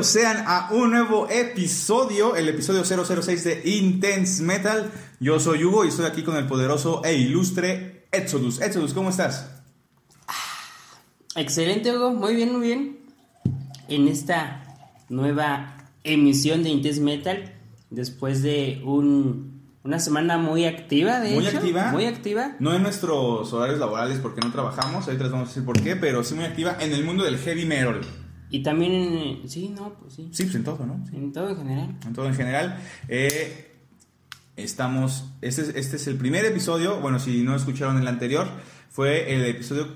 [0.00, 4.90] Bienvenidos sean a un nuevo episodio, el episodio 006 de Intense Metal.
[5.20, 8.62] Yo soy Hugo y estoy aquí con el poderoso e ilustre Exodus.
[8.62, 9.50] Exodus, ¿cómo estás?
[11.36, 12.14] Excelente, Hugo.
[12.14, 13.00] Muy bien, muy bien.
[13.88, 14.62] En esta
[15.10, 17.52] nueva emisión de Intense Metal,
[17.90, 21.58] después de un, una semana muy activa, de Muy hecho.
[21.58, 21.92] activa.
[21.92, 22.56] Muy activa.
[22.58, 25.94] No en nuestros horarios laborales porque no trabajamos, ahorita les vamos a decir por qué,
[25.94, 28.00] pero sí muy activa en el mundo del heavy metal.
[28.50, 30.28] Y también, en- sí, no, pues sí.
[30.32, 31.02] Sí, pues en todo, ¿no?
[31.12, 31.96] En todo en general.
[32.06, 32.78] en todo en general.
[33.08, 33.70] Eh,
[34.56, 38.48] estamos, este es, este es el primer episodio, bueno, si no escucharon el anterior,
[38.90, 39.88] fue el episodio,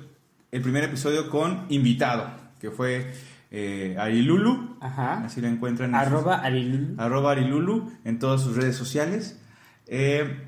[0.52, 2.28] el primer episodio con invitado,
[2.60, 3.12] que fue
[3.50, 5.24] eh, Arilulu, Ajá.
[5.24, 6.94] así lo encuentran en sus- Arroba Arilul.
[6.98, 9.38] arroba Arilulu en todas sus redes sociales,
[9.86, 10.38] eh,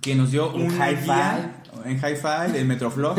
[0.00, 1.59] que nos dio un Hi-Fi.
[1.84, 3.16] En Hi-Fi, el Metroflog,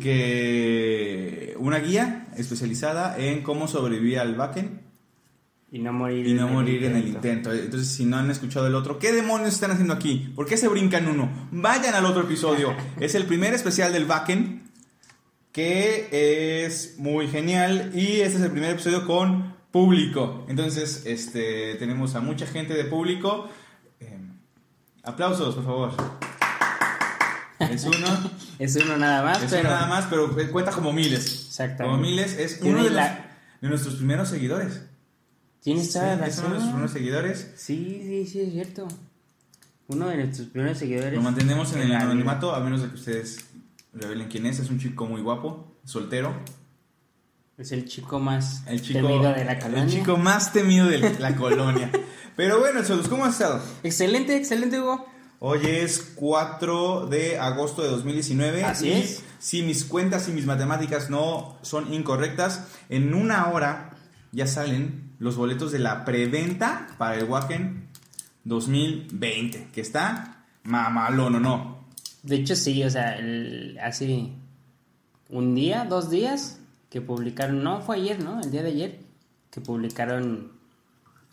[0.00, 4.80] que una guía especializada en cómo sobrevivir al backend
[5.70, 7.28] Y no morir, y no en el morir en el intento.
[7.28, 7.52] intento.
[7.52, 10.32] Entonces, si no han escuchado el otro, ¿qué demonios están haciendo aquí?
[10.34, 11.48] ¿Por qué se brincan uno?
[11.50, 12.74] Vayan al otro episodio.
[13.00, 14.68] es el primer especial del backend
[15.52, 20.44] que es muy genial y este es el primer episodio con público.
[20.48, 23.48] Entonces, este tenemos a mucha gente de público.
[23.98, 24.18] Eh,
[25.02, 26.29] aplausos, por favor.
[27.60, 28.06] Es uno,
[28.58, 29.68] Es uno nada más, es pero.
[29.68, 31.46] uno nada más, pero cuenta como miles.
[31.48, 31.84] Exactamente.
[31.84, 34.82] Como miles es uno de, los- la- de nuestros primeros seguidores.
[35.62, 37.52] Tienes toda Sí, es uno de nuestros primeros seguidores.
[37.56, 38.88] Sí, sí, sí, es cierto.
[39.88, 41.12] Uno de nuestros primeros seguidores.
[41.14, 43.44] Lo mantenemos en el anonimato, a menos de que ustedes
[43.92, 44.58] revelen quién es.
[44.60, 46.34] Es un chico muy guapo, soltero.
[47.58, 49.82] Es el chico más El chico, temido de la colonia.
[49.84, 51.90] el chico más temido de la colonia.
[52.36, 53.62] Pero bueno, Solus, ¿cómo has estado?
[53.82, 55.06] Excelente, excelente, Hugo.
[55.42, 58.62] Hoy es 4 de agosto de 2019.
[58.64, 59.24] Así y es.
[59.38, 63.94] Si mis cuentas y mis matemáticas no son incorrectas, en una hora
[64.32, 67.88] ya salen los boletos de la preventa para el Wacken
[68.44, 71.84] 2020, que está mamalón o no.
[72.22, 74.28] De hecho, sí, o sea, el- hace
[75.30, 76.58] un día, dos días
[76.90, 78.40] que publicaron, no fue ayer, ¿no?
[78.42, 78.98] El día de ayer,
[79.50, 80.52] que publicaron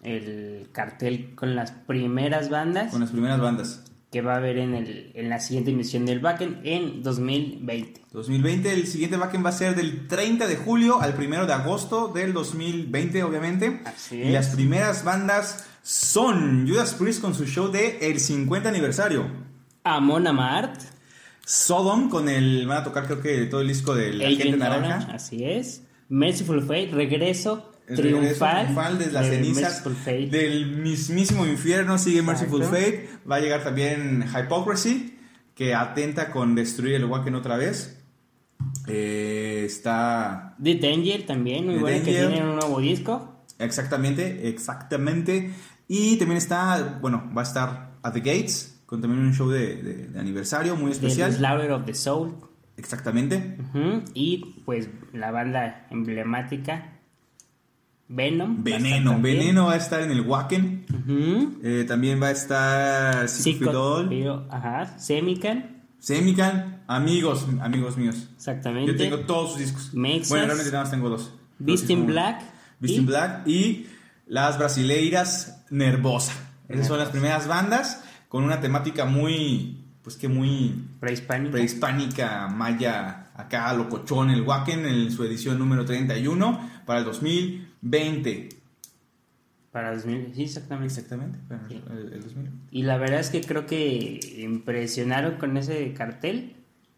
[0.04, 3.84] el cartel con las primeras bandas Con las primeras bandas.
[4.12, 8.02] Que va a haber en, el, en la siguiente emisión del Backend en 2020.
[8.12, 12.08] 2020, el siguiente backend va a ser del 30 de julio al 1 de agosto
[12.08, 13.82] del 2020, obviamente.
[13.86, 14.34] Así Y es.
[14.34, 19.26] las primeras bandas son Judas Priest con su show de el 50 aniversario.
[19.84, 20.82] Amon Amart,
[21.46, 22.66] Sodom con el.
[22.68, 24.88] Van a tocar, creo que todo el disco de la gente naranja.
[24.98, 25.84] Orange, así es.
[26.10, 31.98] Merciful Fate, regreso El triunfal, triunfal desde las de cenizas del mismísimo infierno.
[31.98, 32.86] Sigue Merciful Exacto.
[32.86, 33.10] Fate.
[33.30, 35.18] Va a llegar también Hypocrisy,
[35.56, 38.04] que atenta con destruir el Wacken otra vez.
[38.88, 42.30] Eh, está The Danger también, muy The bueno, que Danger.
[42.34, 43.44] tienen un nuevo disco.
[43.60, 45.52] Exactamente, exactamente.
[45.88, 49.82] Y también está, bueno, va a estar At the Gates, con también un show de,
[49.82, 51.34] de- de aniversario muy The especial.
[51.34, 52.36] Slaughter of the Soul.
[52.76, 53.58] Exactamente.
[54.14, 56.97] Y pues la banda emblemática
[58.10, 58.64] Venom.
[58.64, 59.20] Veneno.
[59.20, 60.86] Veneno va a estar en el Wacken.
[61.64, 63.28] Eh, también va a estar
[64.10, 64.98] pero, Ajá.
[64.98, 65.84] Semican.
[66.00, 68.30] Semican, amigos, amigos míos.
[68.36, 68.92] Exactamente.
[68.92, 69.94] Yo tengo todos sus discos.
[69.94, 70.30] Mexas.
[70.30, 71.34] Bueno, realmente nada más tengo dos.
[71.60, 72.42] Beast in Black.
[72.80, 73.88] Beast y in Black y
[74.28, 76.34] las brasileiras Nervosa.
[76.70, 81.52] Esas son las primeras bandas con una temática muy, pues que muy Prehispánica.
[81.52, 87.06] prehispánica, maya, acá locochón, el Wacken en su edición número 31 para el
[87.90, 88.50] 2020.
[89.72, 90.32] Para 2000.
[90.36, 90.94] Sí, exactamente.
[90.94, 91.82] Exactamente, para Sí.
[91.92, 92.50] el, el 2000.
[92.72, 96.56] Y la verdad es que creo que impresionaron con ese cartel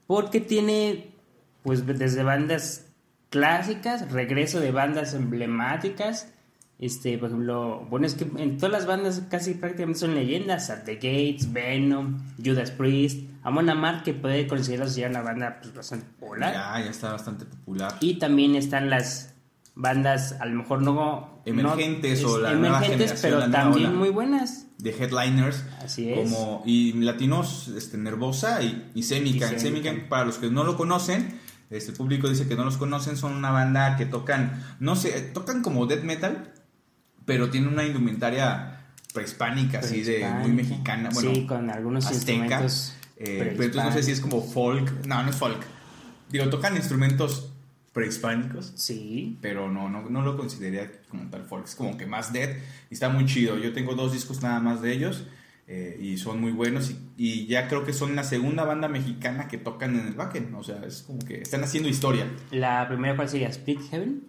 [0.08, 1.12] porque tiene
[1.64, 2.86] pues desde bandas
[3.30, 6.32] clásicas, regreso de bandas emblemáticas,
[6.80, 10.84] este, por ejemplo, bueno, es que en todas las bandas casi prácticamente son leyendas, At
[10.86, 16.06] the Gates, Venom, Judas Priest, Amon Amarth que puede considerarse ya una banda pues, bastante
[16.18, 16.54] popular.
[16.54, 17.96] Ya, ya está bastante popular.
[18.00, 19.34] Y también están las
[19.76, 23.48] bandas a lo mejor no Emergentes no- o la es- nueva emergentes, generación, pero la
[23.48, 24.66] nueva también muy buenas.
[24.78, 26.18] de headliners Así es.
[26.32, 29.56] como y latinos este Nervosa y, y Semican.
[29.56, 30.08] Y Semican.
[30.10, 31.40] Para los que no lo conocen
[31.70, 35.62] este público dice que no los conocen son una banda que tocan no sé tocan
[35.62, 36.52] como death metal
[37.26, 42.34] pero tienen una indumentaria prehispánica así de muy mexicana bueno sí, con algunos azteca
[42.64, 42.94] instrumentos.
[43.18, 45.60] eh, pero entonces no sé si es como folk no no es folk
[46.32, 47.52] digo tocan instrumentos
[47.94, 49.38] prehispánicos Sí.
[49.42, 51.66] pero no, no, no lo consideraría como tal folk.
[51.66, 52.58] Es como que más dead
[52.90, 53.58] y está muy chido.
[53.58, 55.24] Yo tengo dos discos nada más de ellos
[55.68, 59.48] eh, y son muy buenos y, y ya creo que son la segunda banda mexicana
[59.48, 60.56] que tocan en el backend.
[60.56, 62.28] O sea, es como que están haciendo historia.
[62.52, 63.50] La primera, ¿cuál sería?
[63.50, 64.24] Split Heaven.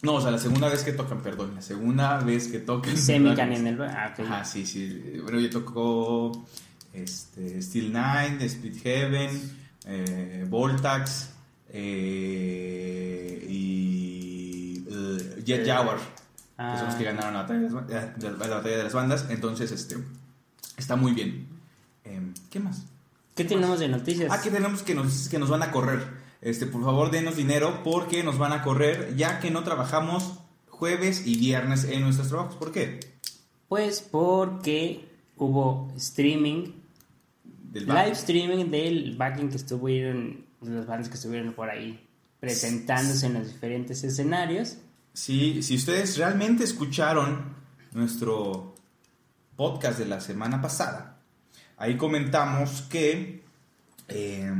[0.00, 2.96] No, o sea, la segunda vez que tocan, perdón, la segunda vez que tocan.
[2.96, 3.82] Semican en el.
[3.82, 4.14] Ah.
[4.16, 5.18] Ajá, sí, sí.
[5.24, 6.46] Bueno, yo tocó
[6.92, 9.30] este, Steel Nine, Split Heaven,
[9.86, 11.30] eh, Voltax
[11.70, 16.02] eh, y eh, Jet Eh, Jaguar, que
[16.58, 16.76] ah.
[16.78, 19.26] son los que ganaron la batalla de las, ba- eh, la batalla de las bandas.
[19.30, 19.96] Entonces, este,
[20.76, 21.46] está muy bien.
[22.04, 22.82] Em, ¿Qué más?
[23.34, 24.30] ¿Qué tenemos de noticias?
[24.32, 26.02] Ah, que tenemos que nos, que nos van a correr.
[26.40, 30.38] Este, por favor, denos dinero porque nos van a correr ya que no trabajamos
[30.68, 32.54] jueves y viernes en nuestros trabajos.
[32.56, 33.00] ¿Por qué?
[33.68, 36.72] Pues porque hubo streaming,
[37.72, 42.04] Del live streaming del backing que estuvieron, de las bandas que estuvieron por ahí
[42.40, 44.76] presentándose en los diferentes escenarios.
[45.12, 47.54] Sí, si ustedes realmente escucharon
[47.92, 48.74] nuestro
[49.56, 51.18] podcast de la semana pasada,
[51.76, 53.42] ahí comentamos que
[54.08, 54.52] eh,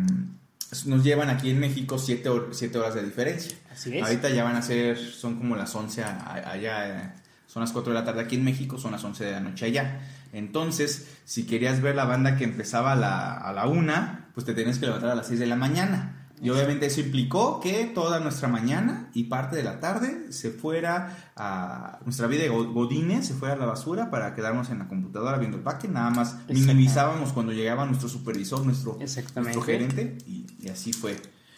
[0.87, 3.57] nos llevan aquí en México 7 horas de diferencia.
[3.73, 4.03] Así es.
[4.03, 7.15] Ahorita ya van a ser, son como las 11 a- a- allá,
[7.47, 9.67] son las 4 de la tarde aquí en México, son las 11 de la noche
[9.67, 10.01] allá.
[10.33, 14.55] Entonces, si querías ver la banda que empezaba a la, a la 1, pues te
[14.55, 16.29] tenías que levantar a las 6 de la mañana.
[16.41, 21.33] Y obviamente eso implicó que toda nuestra mañana y parte de la tarde se fuera
[21.35, 24.87] a nuestra vida de go- godines, se fuera a la basura para quedarnos en la
[24.87, 25.93] computadora viendo el paquete.
[25.93, 28.97] Nada más minimizábamos cuando llegaba nuestro supervisor, nuestro,
[29.35, 31.17] nuestro gerente, y, y así fue.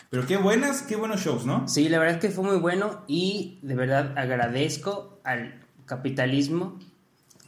[0.08, 1.68] Pero qué buenas, qué buenos shows, ¿no?
[1.68, 6.78] Sí, la verdad es que fue muy bueno y de verdad agradezco al capitalismo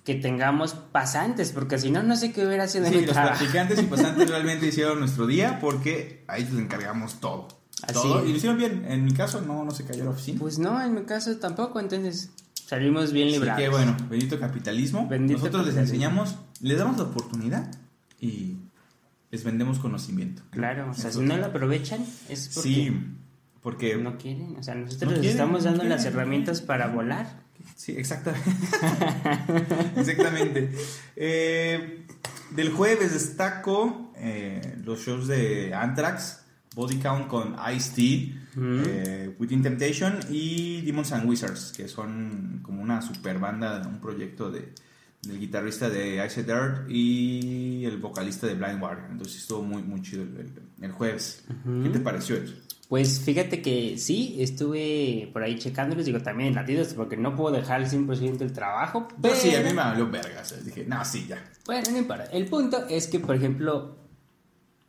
[0.05, 3.37] que tengamos pasantes, porque si no, no sé qué hubiera sido Sí, mi los trabajo.
[3.39, 7.49] practicantes y pasantes realmente hicieron nuestro día porque a ellos les encargamos todo.
[7.83, 8.25] Así todo.
[8.27, 8.85] Y lo hicieron bien.
[8.89, 10.39] En mi caso no, no se cayó la oficina.
[10.41, 12.31] Pues no, en mi caso tampoco, entonces
[12.67, 13.63] salimos bien Así librados.
[13.63, 15.07] que bueno, bendito capitalismo.
[15.09, 17.71] Bendito Nosotros les enseñamos, les damos la oportunidad
[18.21, 18.57] y
[19.31, 20.43] les vendemos conocimiento.
[20.51, 23.01] Claro, o sea, si no lo aprovechan es porque Sí,
[23.63, 23.97] porque...
[23.97, 24.57] no quieren.
[24.59, 27.42] O sea, nosotros No les quieren, estamos no dando las herramientas para volar.
[27.77, 28.51] Sí, exactamente.
[29.97, 30.71] exactamente.
[31.17, 32.07] Eh,
[32.51, 36.41] del jueves destaco eh, los shows de Anthrax,
[36.75, 38.83] Body Count con Ice-T, Ujú.
[38.87, 44.51] eh, Within Temptation y Demons and Wizards, que son como una super banda, un proyecto
[44.51, 44.73] de,
[45.23, 49.09] del guitarrista de Ice Dirt y el vocalista de Blind Warrior.
[49.11, 50.53] Entonces estuvo muy, muy chido el, el-
[50.85, 51.45] el jueves.
[51.83, 52.55] ¿Qué te pareció eso?
[52.93, 57.57] Pues fíjate que sí, estuve por ahí checándolos, digo también en latidos, porque no puedo
[57.57, 59.09] dejar al 100% el trabajo.
[59.23, 60.43] Pero sí, a mí me valió verga.
[60.43, 61.43] o sea, dije, no, sí, ya.
[61.65, 62.25] Bueno, no importa.
[62.25, 63.97] El punto es que, por ejemplo,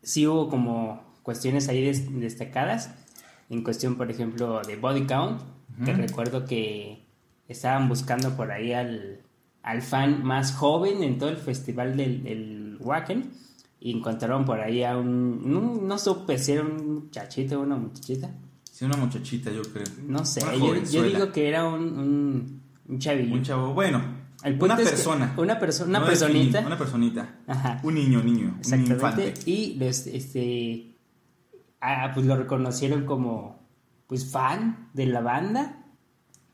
[0.02, 2.90] sí hubo como cuestiones ahí des- destacadas.
[3.50, 5.42] En cuestión, por ejemplo, de body count,
[5.86, 6.02] que Ujú.
[6.02, 7.06] recuerdo que
[7.48, 9.22] estaban buscando por ahí al,
[9.62, 13.32] al fan más joven en todo el festival del, del Wacken.
[13.86, 15.42] Y encontraron por ahí a un.
[15.52, 18.32] No, no supe si era un muchachito o una muchachita.
[18.72, 19.84] Sí, una muchachita, yo creo.
[20.08, 20.40] No sé.
[20.90, 23.36] Yo, digo que era un, un, un chavillo.
[23.36, 24.02] Un chavo, bueno,
[24.42, 25.34] El una es que- persona.
[25.38, 26.62] una perso- una No personita.
[26.66, 27.40] Una personita.
[27.46, 27.82] Ajá.
[27.84, 28.54] Un niño, niño.
[28.54, 28.94] Un Exactamente.
[28.94, 29.34] infante.
[29.52, 30.96] Y les, este,
[31.82, 33.60] ah, pues lo reconocieron como
[34.08, 35.84] pues fan de la banda.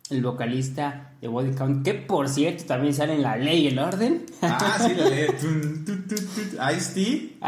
[0.09, 3.79] El vocalista de Body Count, que por cierto también sale en La Ley y el
[3.79, 4.25] Orden.
[4.41, 5.27] Ah, sí, la ley.
[6.77, 7.01] Ice-T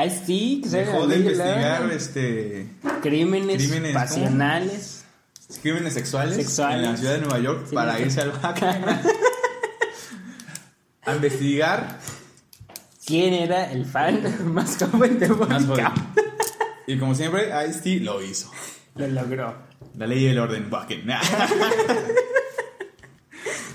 [0.05, 1.97] Ice-T, que sale en dejó La de Ley investigar Orden.
[1.97, 2.67] este,
[3.01, 4.03] Crímenes, crímenes, ¿cómo?
[4.05, 5.05] pasionales.
[5.61, 6.77] crímenes sexuales, Sexuales.
[6.85, 7.99] en la ciudad de Nueva York Sí, para no.
[7.99, 8.31] irse al
[11.05, 11.99] a investigar
[13.05, 14.21] ¿Quién era el fan
[14.53, 15.85] más joven de Body más joven.
[15.85, 16.17] Count?
[16.87, 18.51] Y como siempre, Ice-T lo hizo.
[18.95, 19.55] Lo logró.
[19.97, 21.03] La ley y el orden, Bucket.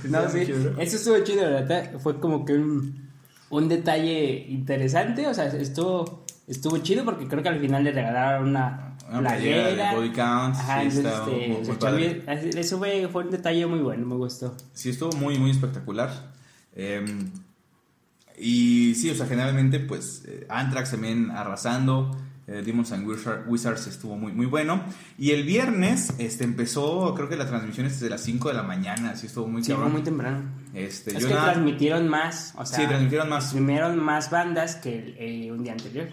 [0.08, 0.40] No, sí,
[0.78, 1.92] eso estuvo chido, la verdad.
[1.98, 3.08] Fue como que un,
[3.50, 5.26] un detalle interesante.
[5.26, 9.62] O sea, estuvo, estuvo chido porque creo que al final le regalaron una, Una playera
[9.64, 9.90] playera.
[9.90, 12.04] de Body Count, Ajá, sí, entonces, está este, muy- muy se padre.
[12.06, 12.38] echó bien.
[12.38, 14.54] Así- Eso fue, fue un detalle muy bueno, me gustó.
[14.72, 16.10] Sí, estuvo muy, muy espectacular.
[16.74, 17.04] Eh,
[18.38, 22.10] y sí, o sea, generalmente, pues, eh, Anthrax también arrasando.
[22.48, 24.80] Eh, Demons and Wizard- Wizards estuvo muy, muy bueno.
[25.18, 28.62] Y el viernes este, empezó, creo que la transmisión es desde las 5 de la
[28.62, 29.92] mañana, así estuvo muy Sí, cabrón.
[29.92, 30.42] muy temprano.
[30.74, 33.50] Este, Es yo que nada- transmitieron más, o sea, Sí, transmitieron más.
[33.50, 36.08] Transmitieron más bandas que el- eh, un día anterior.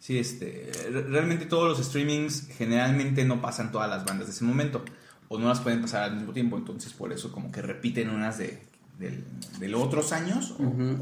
[0.00, 4.44] Sí, este, re- realmente todos los streamings generalmente no pasan todas las bandas de ese
[4.44, 4.84] momento.
[5.30, 6.56] O no las pueden pasar al mismo tiempo.
[6.56, 8.62] Entonces, por eso como que repiten unas de,
[8.98, 9.24] del-
[9.58, 10.54] de los otros años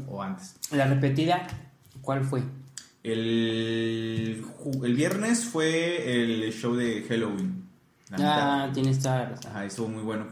[0.07, 0.55] o antes.
[0.71, 1.47] La repetida,
[2.01, 2.43] ¿cuál fue?
[3.11, 4.45] El,
[4.83, 7.69] el viernes fue el show de Halloween.
[8.09, 8.63] La.
[8.65, 9.51] Ah, tienes toda la razón.
[9.51, 10.25] Ajá, estuvo muy bueno.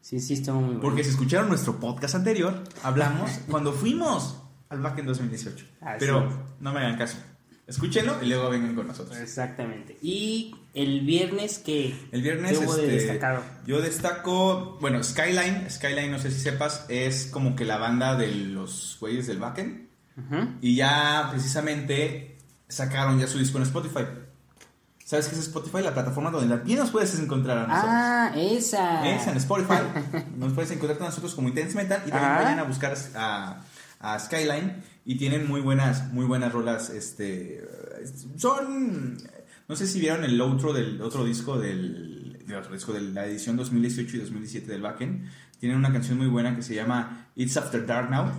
[0.00, 0.80] Sí, sí, estuvo muy bueno.
[0.80, 5.66] Porque si escucharon nuestro podcast anterior, hablamos cuando fuimos al back en 2018.
[5.82, 7.18] Ah, Pero no me hagan caso.
[7.66, 9.18] Escúchenlo y luego vengan con nosotros.
[9.18, 9.98] Exactamente.
[10.00, 13.42] Y el viernes que El viernes hubo de este, destacado?
[13.66, 18.28] yo destaco, bueno, Skyline, Skyline no sé si sepas, es como que la banda de
[18.28, 19.85] los güeyes del backend
[20.60, 24.04] Y ya precisamente sacaron ya su disco en Spotify.
[25.04, 25.82] ¿Sabes qué es Spotify?
[25.84, 27.92] La plataforma donde también nos puedes encontrar a nosotros.
[27.94, 29.08] Ah, esa.
[29.08, 29.82] Es en Spotify.
[30.36, 33.60] Nos puedes encontrar a nosotros como Intense Metal y también vayan a buscar a,
[34.00, 36.90] a Skyline y tienen muy buenas, muy buenas rolas.
[36.90, 37.64] Este,
[38.36, 39.16] son,
[39.68, 43.26] no sé si vieron el otro del otro disco del, del otro disco de la
[43.26, 45.30] edición 2018 y 2017 del Backen.
[45.60, 48.32] Tienen una canción muy buena que se llama It's After Dark Now,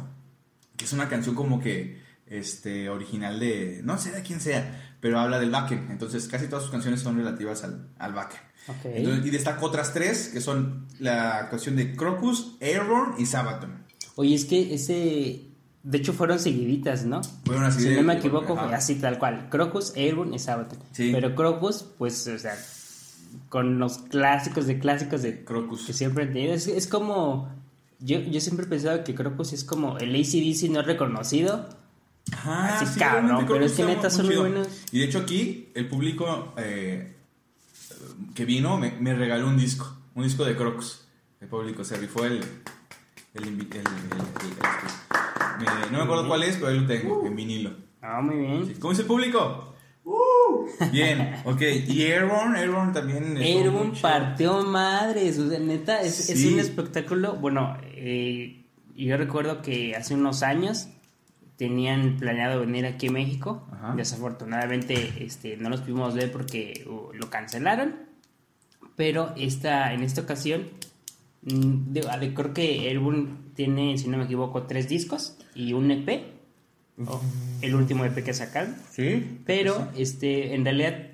[0.78, 5.20] que es una canción como que este original de no sé de quién sea, pero
[5.20, 5.88] habla del Backen.
[5.92, 8.40] Entonces casi todas sus canciones son relativas al, al Backen.
[8.68, 8.86] Ok.
[8.86, 13.86] Entonces, y destaco otras tres, que son la actuación de Crocus, Airborne y Sabaton.
[14.16, 15.44] Oye, es que ese.
[15.84, 17.22] De hecho, fueron seguiditas, ¿no?
[17.46, 19.48] Fueron así si de- no me equivoco, fue así tal cual.
[19.50, 20.80] Crocus, Airborne y Sabaton.
[20.92, 21.12] Sí.
[21.14, 22.58] Pero Crocus, pues, o sea,
[23.48, 25.86] con los clásicos de clásicos de Crocus.
[25.86, 26.54] que siempre he tenido.
[26.54, 27.50] Es, es como.
[28.00, 31.68] Yo, yo siempre he pensado que Crocus es como el ACDC no reconocido.
[32.32, 34.68] Ajá, Así, cabrón, pero es que neta son muy buenos.
[34.92, 37.16] Y de hecho aquí, el público eh,
[38.36, 41.06] que vino me, me regaló un disco, un disco de Crocus.
[41.40, 42.34] El público se rifó el...
[42.34, 43.78] el, el- el- el-.
[45.60, 47.72] Me- no me acuerdo cuál es, pero ahí lo tengo, en vinilo.
[48.02, 48.74] Ah, muy bien.
[48.80, 49.74] ¿Cómo es el público?
[50.92, 51.62] Bien, ok.
[51.88, 53.38] Y Airborne, Airborne también...
[53.38, 56.54] Airborne partió madres, o sea, neta, es, es Sí.
[56.54, 57.36] un espectáculo.
[57.36, 60.90] Bueno, eh, yo recuerdo que hace unos años
[61.58, 63.68] tenían planeado venir aquí a México.
[63.72, 63.94] Ajá.
[63.96, 67.96] Desafortunadamente este, no los pudimos ver porque uh, lo cancelaron.
[68.96, 70.68] Pero esta, en esta ocasión,
[71.44, 76.34] mm, de- creo que Airborne tiene, si no me equivoco, tres discos y un EP.
[77.06, 77.22] o
[77.62, 78.76] el último EP que sacaron.
[78.92, 79.40] Sí.
[79.46, 81.10] Pero este, en realidad,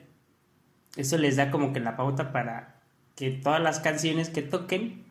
[0.96, 2.82] eso les da como que la pauta para
[3.16, 5.03] que todas las canciones que toquen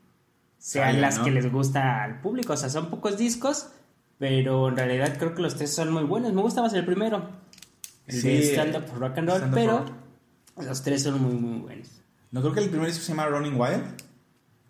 [0.63, 1.25] sean las ¿no?
[1.25, 2.53] que les gusta al público.
[2.53, 3.69] O sea, son pocos discos,
[4.19, 6.33] pero en realidad creo que los tres son muy buenos.
[6.33, 7.29] Me gusta más el primero,
[8.07, 9.85] el Sí, de Stand Up for Rock and Roll, pero
[10.55, 11.89] for los tres son muy, muy buenos.
[12.31, 13.83] No creo que el primer disco se llama Running Wild,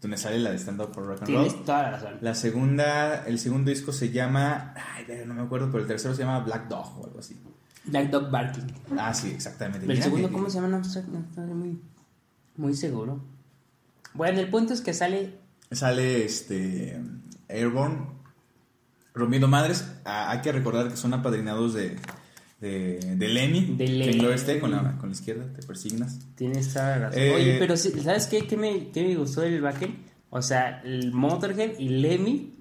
[0.00, 1.46] donde sale la de Stand Up for Rock and Roll.
[1.46, 2.18] Tienes toda la razón.
[2.22, 6.22] La segunda, el segundo disco se llama, ay, no me acuerdo, pero el tercero se
[6.22, 7.36] llama Black Dog o algo así.
[7.84, 8.64] Black Dog Barking.
[8.96, 9.80] Ah, sí, exactamente.
[9.84, 10.68] El Mira segundo, que- ¿cómo se llama?
[10.68, 11.02] No estoy
[11.52, 11.80] muy,
[12.56, 13.20] muy seguro.
[14.14, 15.38] Bueno, el punto es que sale
[15.72, 17.00] Sale este
[17.48, 18.06] Airborne
[19.14, 19.84] rompiendo madres.
[20.04, 21.96] Ah, hay que recordar que son apadrinados de,
[22.60, 23.74] de, de Lemmy.
[23.76, 26.18] De Que esté con la, con la izquierda, te persignas.
[26.34, 27.20] Tienes toda la razón.
[27.22, 28.46] Eh, Oye, pero sí, ¿sabes qué?
[28.46, 29.94] ¿Qué me, qué me gustó del backend?
[30.30, 32.54] O sea, el Motorhead y Lemmy.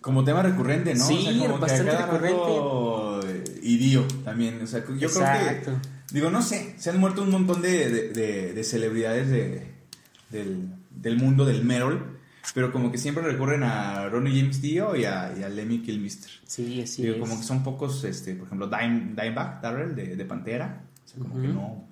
[0.00, 1.04] Como tema recurrente, ¿no?
[1.06, 4.62] Sí, como que a bastante rato, eh, Y Dio también.
[4.62, 5.62] O sea, yo Exacto.
[5.72, 5.88] creo que.
[6.14, 9.66] Digo, no sé, se han muerto un montón de, de, de- de celebridades de,
[10.30, 12.16] del, del mundo del metal.
[12.54, 16.30] Pero como que siempre recurren a Ronnie James Dio y a, y a Lemmy Kilmister.
[16.46, 17.20] Sí, así Digo, es.
[17.20, 20.82] como que son pocos, este, por ejemplo, Dime, Dimebag Darrell de, de Pantera.
[21.04, 21.84] O sea, como que no,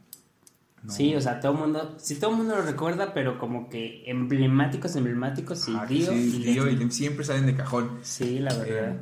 [0.82, 0.92] no.
[0.92, 4.02] Sí, o sea, todo el mundo, sí, todo el mundo lo recuerda, pero como que
[4.06, 6.76] emblemáticos, emblemáticos, sí, Ah, Dio sí, y Dio y.
[6.76, 7.98] Lemmy siempre salen de cajón.
[8.02, 8.92] Sí, la verdad.
[8.92, 8.96] Eh,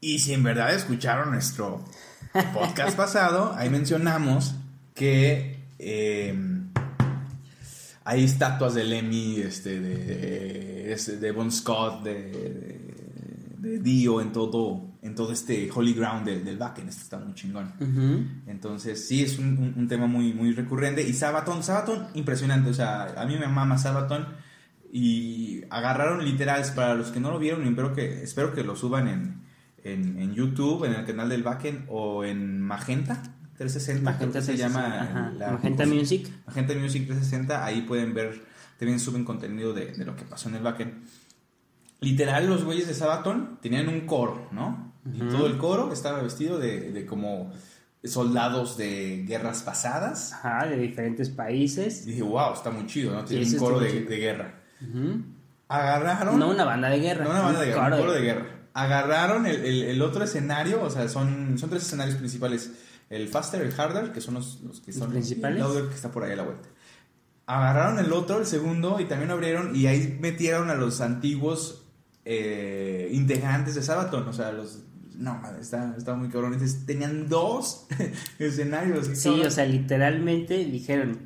[0.00, 1.84] Y si en verdad escucharon nuestro
[2.54, 4.54] podcast pasado, ahí mencionamos
[4.94, 6.34] que eh,
[8.10, 9.96] hay estatuas de Lemmy, este, de,
[10.96, 16.24] de, de Bon Scott, de, de, de Dio en todo, en todo este holy ground
[16.26, 16.88] del, del Backen.
[16.88, 17.72] Esto está muy chingón.
[18.46, 21.06] Entonces, sí, es un, un- un tema muy, muy recurrente.
[21.06, 22.70] Y Sabaton, Sabaton, impresionante.
[22.70, 24.26] O sea, a mí me mama Sabaton.
[24.92, 29.06] Y agarraron literal, para los que no lo vieron, espero que, espero que lo suban
[29.06, 29.40] en,
[29.84, 33.22] en, en YouTube, en el canal del Backen o en Magenta
[33.64, 34.16] 360.
[34.16, 35.32] creo Magenta que se 360, llama.
[35.38, 36.28] la- Magenta Music.
[36.46, 38.42] Magenta Music 360, ahí pueden ver,
[38.78, 40.94] también suben contenido de, de lo que pasó en el backend.
[42.00, 44.94] Literal, los güeyes de Sabaton tenían un coro, ¿no?
[45.12, 47.52] Y todo el coro estaba vestido de, de como
[48.02, 50.32] soldados de guerras pasadas.
[50.32, 52.06] Ajá, de diferentes países.
[52.06, 53.24] Y dije, wow, está muy chido, ¿no?
[53.26, 54.54] Tiene Sí, un coro de, guerra.
[55.68, 56.38] Agarraron.
[56.38, 57.24] No una banda de guerra.
[57.24, 58.46] No una banda de guerra, coro un coro de guerra.
[58.72, 62.70] Agarraron el, el- el otro escenario, o sea, son, son tres escenarios principales.
[63.10, 65.58] El Faster, el Harder, que son los, los que ¿Los son principales?
[65.58, 66.68] El Louder, que está por ahí a la vuelta.
[67.46, 71.88] Agarraron el otro, el segundo, y también abrieron, y ahí metieron a los antiguos
[72.24, 74.84] eh, integrantes de Sabaton, o sea, los...
[75.16, 76.54] No, está, está muy cabrón.
[76.54, 77.86] Entonces, tenían dos
[78.38, 79.08] escenarios.
[79.12, 79.46] Sí, cabrón.
[79.48, 81.18] o sea, literalmente dijeron,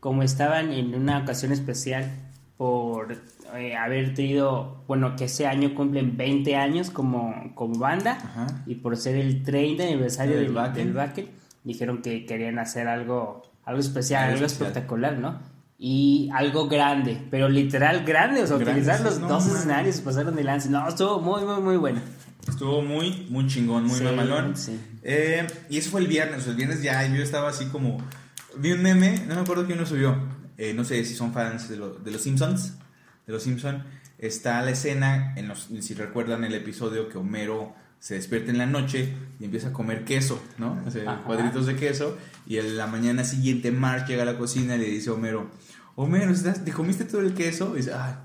[0.00, 2.27] como estaban en una ocasión especial
[2.58, 3.16] por
[3.56, 8.46] eh, haber tenido, bueno, que ese año cumplen 20 años como, como banda Ajá.
[8.66, 11.28] y por ser el 30 aniversario Del del, Wacken,
[11.64, 14.68] dijeron que querían hacer algo, algo especial, Algo algo, especial.
[14.68, 15.38] espectacular, ¿no?
[15.78, 19.56] Y algo grande, pero literal grande, o sea, utilizar los no, dos man.
[19.56, 20.68] escenarios y pasaron de lance.
[20.68, 22.00] No, estuvo muy, muy, muy bueno.
[22.48, 24.56] Estuvo muy, muy chingón, muy Sí, mamalón.
[24.56, 24.80] sí.
[25.04, 26.44] Eh, y eso fue el viernes.
[26.48, 27.98] el viernes ya yo estaba así como.
[28.56, 30.16] Vi un meme, no me acuerdo quién lo subió.
[30.58, 32.74] Eh, no sé si son fans de, lo- de los Simpsons.
[33.26, 33.84] De los Simpsons.
[34.18, 38.66] Está la escena, en los, si recuerdan el episodio, que Homero se despierta en la
[38.66, 40.82] noche y empieza a comer queso, ¿no?
[40.86, 42.16] O sea, cuadritos de queso.
[42.46, 45.48] Y en la mañana siguiente, Marge llega a la cocina y le dice a Homero:
[45.96, 47.74] Homero, ¿estás- ¿te comiste todo el queso?
[47.74, 48.24] Y dice: Ah,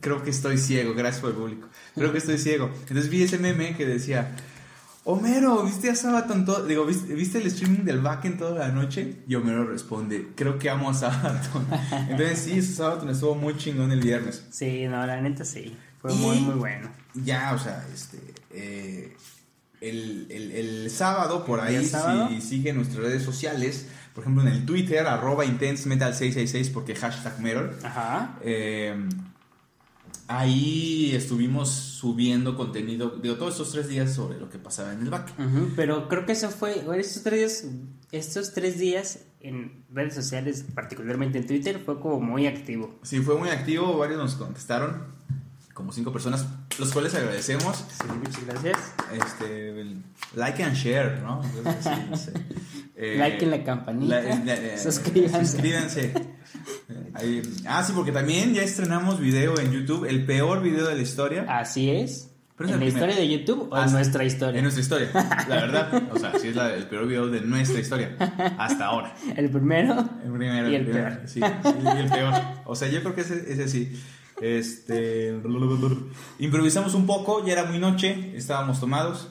[0.00, 1.68] creo que estoy ciego, gracias por el público.
[1.94, 2.70] Creo que estoy ciego.
[2.88, 4.34] Entonces vi ese meme que decía,
[5.12, 6.64] Homero, ¿viste a Sabaton todo?
[6.66, 9.16] Digo, ¿viste, ¿viste el streaming del Backen toda la noche?
[9.26, 11.66] Y Homero responde, creo que amo a Sabaton.
[12.08, 14.44] Entonces sí, ese Sabaton estuvo muy chingón el viernes.
[14.50, 15.76] Sí, no, la neta sí.
[16.00, 16.88] Fue Y- muy, muy bueno.
[17.14, 18.18] Ya, o sea, este...
[18.52, 19.16] eh,
[19.80, 22.28] el, el- el sábado, por ¿El ahí, sábado?
[22.28, 27.76] si siguen nuestras redes sociales, por ejemplo en el Twitter, arroba intensemetal666, porque hashtag Metal,
[27.82, 28.36] Ajá.
[28.42, 28.94] Eh,
[30.30, 35.10] ahí estuvimos subiendo contenido, digo, todos estos tres días sobre lo que pasaba en el
[35.10, 35.32] back.
[35.74, 37.64] Pero creo que eso fue, estos tres días,
[38.12, 42.94] estos tres días en redes sociales, particularmente en Twitter, fue como muy activo.
[43.02, 45.02] Sí, fue muy activo, varios nos contestaron,
[45.74, 46.46] como cinco personas,
[46.78, 47.76] los cuales agradecemos.
[47.78, 48.78] Sí, muchas gracias.
[49.12, 49.84] Este,
[50.36, 51.42] like and share, ¿no?
[51.56, 52.32] Entonces, sí, no sé.
[52.94, 54.20] Eh, Like en la campanita.
[54.20, 55.46] la- la- eh, Suscríbanse.
[55.46, 56.12] suscríbanse.
[57.14, 61.02] Ahí- ah, sí, porque también ya estrenamos video en YouTube, el peor video de la
[61.02, 61.46] historia.
[61.48, 62.26] Así es.
[62.56, 64.58] Pero ¿En el la historia de YouTube o Ah, en nuestra historia?
[64.58, 65.08] En nuestra historia,
[65.48, 66.02] la verdad.
[66.12, 68.14] O sea, sí es la- el peor video de nuestra historia.
[68.58, 69.14] Hasta ahora.
[69.36, 69.94] El primero.
[70.24, 70.68] El primero.
[70.70, 71.22] Y el primero, peor.
[71.28, 72.34] Sí, y el peor.
[72.66, 73.98] O sea, yo creo que ese, ese sí.
[74.42, 75.34] Este.
[76.38, 79.30] Improvisamos un poco, ya era muy noche, estábamos tomados.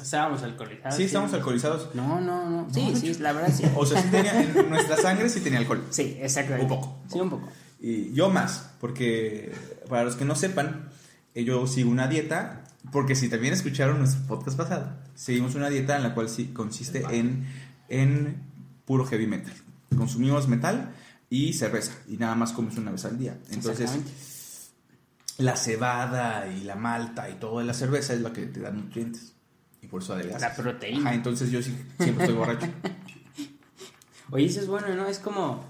[0.00, 0.96] Estábamos alcoholizados.
[0.96, 1.94] Sí, estábamos alcoholizados.
[1.94, 2.72] No, no, no.
[2.72, 3.64] Sí, sí, la verdad sí.
[3.74, 5.84] O sea, sí tenía, en nuestra sangre sí tenía alcohol.
[5.90, 6.54] Sí, exacto.
[6.60, 7.02] Un poco.
[7.10, 7.48] Sí, un poco.
[7.80, 9.52] Y yo más, porque
[9.88, 10.90] para los que no sepan,
[11.34, 15.96] eh, yo sigo una dieta, porque si también escucharon nuestro podcast pasado, seguimos una dieta
[15.96, 17.46] en la cual sí consiste en,
[17.88, 18.42] en
[18.84, 19.54] puro heavy metal.
[19.96, 20.92] Consumimos metal
[21.30, 23.38] y cerveza, y nada más comes una vez al día.
[23.50, 24.12] Entonces, Exactamente.
[25.38, 29.34] la cebada y la malta y toda la cerveza es la que te da nutrientes.
[29.82, 30.42] Y por eso adelgazas.
[30.56, 31.00] La proteína.
[31.00, 32.66] Ajá, entonces yo sí, siempre estoy borracho.
[34.30, 35.06] Oye, eso es bueno, ¿no?
[35.06, 35.64] Es como.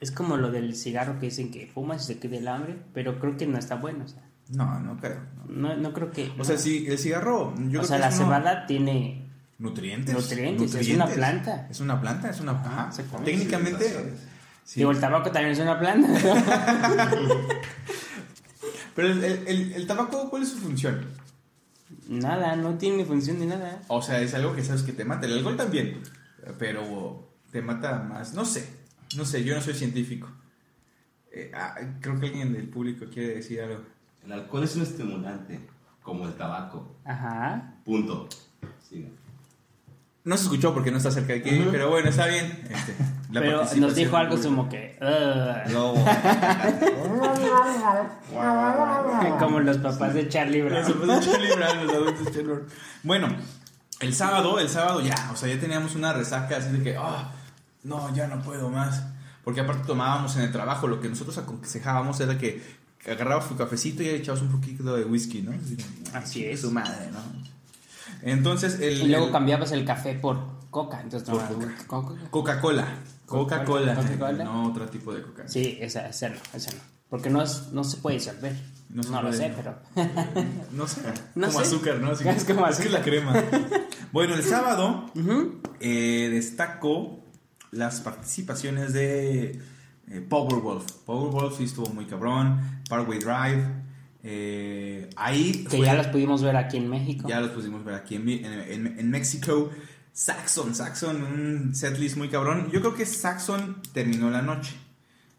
[0.00, 3.18] Es como lo del cigarro que dicen que fumas y se queda el hambre, pero
[3.18, 4.22] creo que no está bueno, o sea.
[4.50, 5.18] No, no creo.
[5.48, 5.68] no.
[5.70, 6.32] No, no creo que.
[6.38, 9.24] O sea, sí, el cigarro, yo creo o sea, que la cebada tiene.
[9.58, 10.14] Nutrientes.
[10.14, 11.66] Nutrientes, es una planta.
[11.68, 12.52] Es una planta, es una.
[12.52, 12.88] Ajá, Ajá.
[12.90, 13.30] exactamente.
[13.32, 14.14] Técnicamente.
[14.64, 14.78] sí.
[14.80, 16.08] Digo, el tabaco también es una planta.
[18.94, 21.04] Pero el, el- el- el tabaco, ¿cuál es su función?
[22.08, 23.82] Nada, no tiene función de nada.
[23.88, 25.26] O sea, es algo que sabes que te mata.
[25.26, 26.02] El alcohol también.
[26.58, 28.34] Pero te mata más.
[28.34, 28.68] No sé.
[29.16, 30.28] No sé, yo no soy científico.
[31.32, 33.82] Eh, ah, creo que alguien del público quiere decir algo.
[34.24, 35.60] El alcohol es un estimulante,
[36.02, 36.96] como el tabaco.
[37.04, 37.74] Ajá.
[37.84, 38.28] Punto.
[38.88, 39.08] Sí.
[40.28, 42.60] No se escuchó porque no está cerca de aquí, pero bueno, está bien.
[42.68, 42.94] Este,
[43.32, 44.54] la Pero nos dijo algo público.
[44.56, 44.98] como que.
[45.00, 45.94] "Ugh", No.
[49.38, 50.82] como los papás de Charlie Brown.
[50.84, 52.62] Eso, pues, Charlie Brown, los adultos Charlie Brown.
[53.02, 53.28] Bueno,
[54.00, 57.32] el sábado, el sábado ya, o sea, ya teníamos una resaca así de que, ah,
[57.84, 59.02] no, ya no puedo más.
[59.44, 62.62] Porque aparte tomábamos en el trabajo, lo que nosotros aconsejábamos era que,
[63.10, 65.52] agarrabas tu cafecito y le echabas un poquito de whisky, ¿no?
[65.52, 65.76] Así,
[66.12, 66.60] Así "Chingue es.
[66.60, 67.48] Su madre, ¿no?
[68.22, 69.02] Entonces, el.
[69.02, 70.38] Y luego el- cambiabas el café por
[70.70, 71.00] coca.
[71.00, 71.48] Entonces, Por no,
[71.86, 71.86] Coca.
[71.86, 72.30] Coca.
[72.30, 72.88] Coca-Cola.
[73.26, 73.94] Coca-Cola.
[73.94, 74.44] Coca-Cola.
[74.44, 75.46] No otro tipo de Coca.
[75.48, 76.78] Sí, esa, esa no, esa no.
[77.08, 78.54] Porque no, es, no se puede disolver.
[78.90, 79.54] No No, lo sé, no.
[79.56, 79.78] pero.
[80.72, 81.00] No sé.
[81.34, 81.66] No como sé.
[81.66, 82.10] azúcar, ¿no?
[82.10, 83.00] Así Es como es que azúcar.
[83.00, 83.44] la crema.
[84.12, 85.10] bueno, el sábado
[85.80, 87.20] eh, destaco
[87.70, 89.60] las participaciones de
[90.10, 90.90] eh, Powerwolf.
[91.06, 92.82] Powerwolf sí estuvo muy cabrón.
[92.88, 93.87] Parkway Drive.
[94.22, 97.28] Eh, ahí Que fue- ya los pudimos ver aquí en México.
[97.28, 99.70] ya los pudimos ver aquí en, en, en- en México.
[100.12, 102.70] Saxon, Saxon, un setlist muy cabrón.
[102.72, 104.74] Yo creo que Saxon terminó la noche.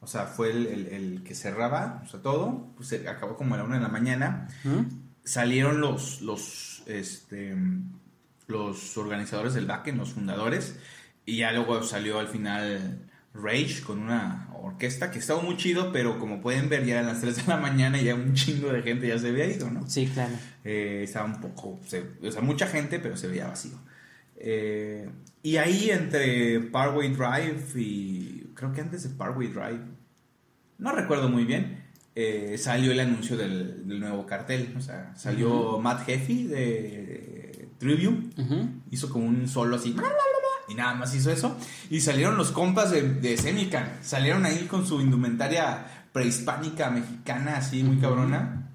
[0.02, 2.72] O sea, fue el, el- el que cerraba, o sea, todo.
[2.78, 4.48] Pues se acabó como a la una de la mañana.
[4.64, 4.84] ¿Mm?
[5.26, 7.56] Salieron los, los, este,
[8.48, 10.78] los organizadores del backend, los fundadores.
[11.26, 13.09] Y ya luego salió al final
[13.42, 17.22] Rage con una orquesta que estaba muy chido, pero como pueden ver, ya eran las
[17.22, 19.88] 3 de la mañana y ya un chingo de gente ya se había ido, ¿no?
[19.90, 20.34] Sí, claro.
[20.64, 23.78] Eh, estaba un poco, se- o sea, mucha gente, pero se veía vacío.
[24.38, 25.10] Eh,
[25.44, 29.82] y ahí entre Parkway Drive y creo que antes de Parkway Drive,
[30.78, 31.84] no recuerdo muy bien,
[32.16, 34.74] eh, salió el anuncio del, del nuevo cartel.
[34.78, 38.70] O sea, salió Matt Heffy de Trivium, Ujú.
[38.92, 39.94] hizo como un solo así,
[40.70, 41.58] y nada más hizo eso.
[41.90, 47.84] Y salieron los compas de, de Semican, salieron ahí con su indumentaria prehispánica mexicana, así
[47.84, 48.70] muy cabrona,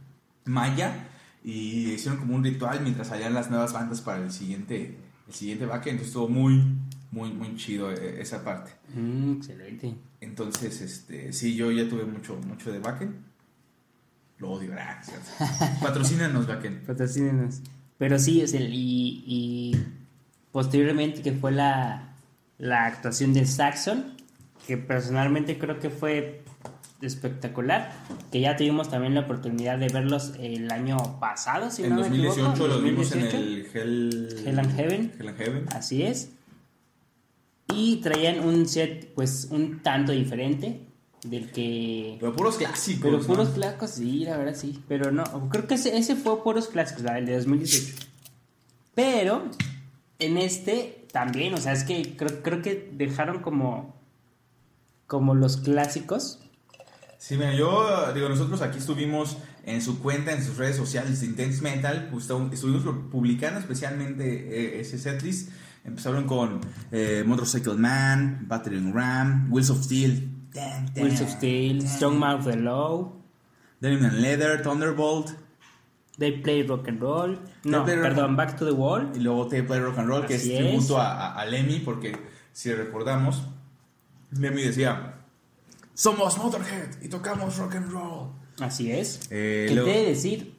[0.44, 1.08] maya,
[1.42, 5.66] y hicieron como un ritual mientras salían las nuevas bandas para el siguiente, el siguiente
[5.66, 5.90] baque.
[5.90, 6.62] Entonces estuvo muy,
[7.10, 8.72] muy, muy chido eh, esa parte.
[8.94, 9.94] Mm, excelente.
[10.20, 13.14] Entonces, este, sí, yo ya tuve mucho, mucho de backend.
[14.38, 15.20] Lo odio, gracias.
[15.82, 16.86] Patrocínanos backend.
[16.86, 17.60] Patrocínenos.
[17.98, 19.72] Pero sí, es el, y, y
[20.54, 22.14] posteriormente que fue la,
[22.58, 24.14] la actuación de Saxon,
[24.68, 26.44] que personalmente creo que fue
[27.02, 27.92] espectacular,
[28.30, 32.02] que ya tuvimos también la oportunidad de verlos el año pasado, si en no me
[32.02, 33.36] 2018 equivoco, lo vimos en 2018.
[33.36, 35.12] el Hell, Hell and Heaven.
[35.18, 35.66] Hell and Heaven.
[35.74, 36.30] Así es.
[37.74, 40.82] Y traían un set, pues, un tanto diferente
[41.24, 42.16] del que...
[42.20, 43.02] Pero puros clásicos.
[43.02, 43.26] Pero ¿no?
[43.26, 44.80] puros clásicos, sí, la verdad sí.
[44.86, 48.06] Pero no, creo que ese, ese fue puros clásicos, la del de 2018.
[48.94, 49.50] Pero
[50.26, 53.94] en este también, o sea, es que creo, creo que dejaron como,
[55.06, 56.40] como los clásicos.
[57.18, 61.26] Sí, mira, yo digo, nosotros aquí estuvimos en su cuenta, en sus redes sociales de
[61.26, 65.50] Intense Metal, pues, estuvimos publicando especialmente eh, ese setlist.
[65.84, 66.60] Empezaron con
[66.92, 70.30] eh, Motorcycle Man, Battering Ram, Wheels of Steel,
[70.96, 73.22] Wheels of Steel, Strong Mouth the Low,
[73.80, 75.30] Leather, Thunderbolt,
[76.18, 77.40] They Play Rock and Roll.
[77.64, 79.10] No, perdón, Back to the Wall.
[79.14, 80.66] y luego Tape Play Rock and Roll, que Así es es.
[80.66, 82.16] tributo a, a, Lemmy, porque
[82.52, 83.42] si recordamos,
[84.30, 85.14] Lemmy decía,
[85.94, 88.30] somos Motorhead y tocamos rock and roll.
[88.60, 89.20] Así es.
[89.30, 90.54] Eh, que luego- te decir,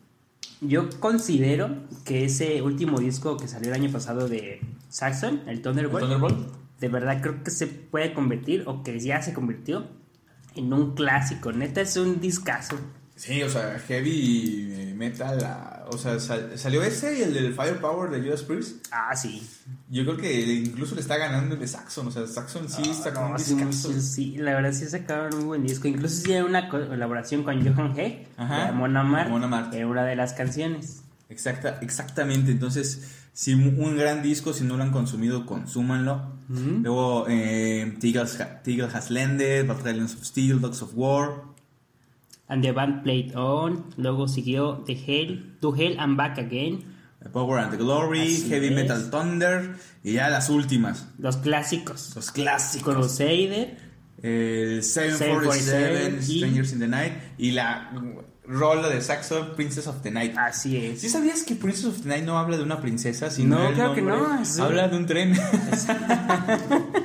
[0.61, 5.61] yo considero que ese último disco que salió el año pasado de Saxon, el ¿El
[5.61, 6.53] Thunderbolt, Thunderbolt?
[6.79, 9.87] de verdad creo que se puede convertir, o que ya se convirtió,
[10.55, 11.51] en un clásico.
[11.53, 12.77] Neta es un discazo.
[13.15, 18.09] Sí, o sea, heavy metal, ah, o sea, sal- salió ese y el del Firepower
[18.11, 18.85] de Judas Priest.
[18.91, 19.47] Ah, sí.
[19.89, 23.13] Yo creo que incluso le está ganando el de Saxon, o sea, Saxon sí está
[23.13, 25.87] como un Ah, No, sí, sí, sí, la verdad sí sacaron un buen disco.
[25.87, 29.73] Incluso sí hay una co- colaboración con Johan Heck, Ajá, de Mon Amarth, Mon Amarth.
[29.73, 31.03] en una de las canciones.
[31.29, 33.01] Exacta, exactamente, entonces,
[33.33, 36.35] sí, un gran disco, si no lo han consumido, consúmanlo.
[36.49, 38.29] Luego, eh, Teagle,
[38.63, 41.54] Teagle Has Landed, Battalions of Steel, Dogs of War.
[42.47, 43.85] And the band played on.
[43.97, 46.93] Luego siguió The Hell, To Hell and Back Again.
[47.33, 48.73] Power and the Glory, Así Heavy es.
[48.73, 52.13] Metal Thunder y ya las últimas, Los clásicos.
[52.15, 52.93] los clásicos.
[52.95, 53.77] Crusader.
[54.21, 57.91] El 747 747, y- Strangers in the Night y la
[58.47, 60.37] rola de saxo Princess of the Night.
[60.37, 61.01] Así es.
[61.01, 63.31] ¿Sí sabías que Princess of the Night no habla de una princesa?
[63.31, 65.33] Sino No, claro que no, es- Habla de un tren.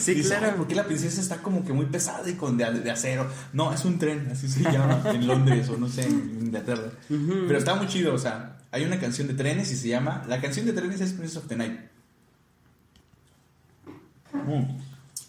[0.00, 0.46] Sí, Dice, claro.
[0.46, 3.30] "Ay, ¿Por qué la princesa está como que muy pesada y con de, de acero?
[3.52, 6.90] No, es un tren, así se llama en Londres o no sé, en Inglaterra.
[7.08, 10.24] Pero está muy chido, o sea, hay una canción de trenes y se llama.
[10.28, 11.78] La canción de trenes es Princess of the Night.
[14.32, 14.78] Mm.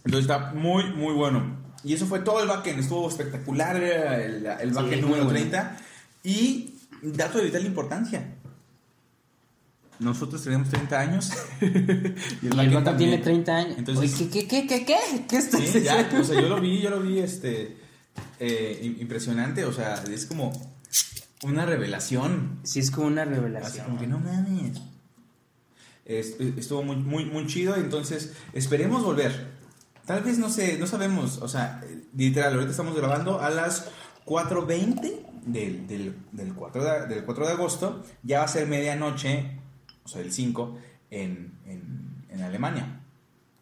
[0.06, 1.58] Entonces está muy, muy bueno.
[1.84, 5.30] Y eso fue todo el backend, estuvo espectacular el, el backend número bueno.
[5.30, 5.78] 30.
[6.24, 8.36] Y dato de vital importancia.
[10.02, 11.32] Nosotros tenemos 30 años.
[11.62, 13.22] y Y el backend vato tiene también.
[13.24, 13.76] 30 años.
[13.78, 15.26] Entonces- Oye, ¿qué, qué, qué, qué, qué?
[15.30, 17.78] ¿Qué estás Sí, ya, o sea, yo lo vi, yo lo vi, este,
[18.40, 20.52] eh, im- impresionante, o sea, es como
[21.44, 23.86] una revelación, Sí, es como una así revelación.
[23.86, 24.82] como que no mames.
[26.06, 29.52] Es- estuvo muy, muy, muy chido, entonces esperemos volver.
[30.06, 31.82] Tal vez no sé, no sabemos, o sea,
[32.18, 33.88] literal, ahorita estamos grabando a las
[34.26, 39.52] 4.20 del, del, del, 4 de, del 4 de agosto, ya va a ser medianoche,
[40.04, 40.78] o sea, el 5,
[41.12, 43.02] en, en, en Alemania.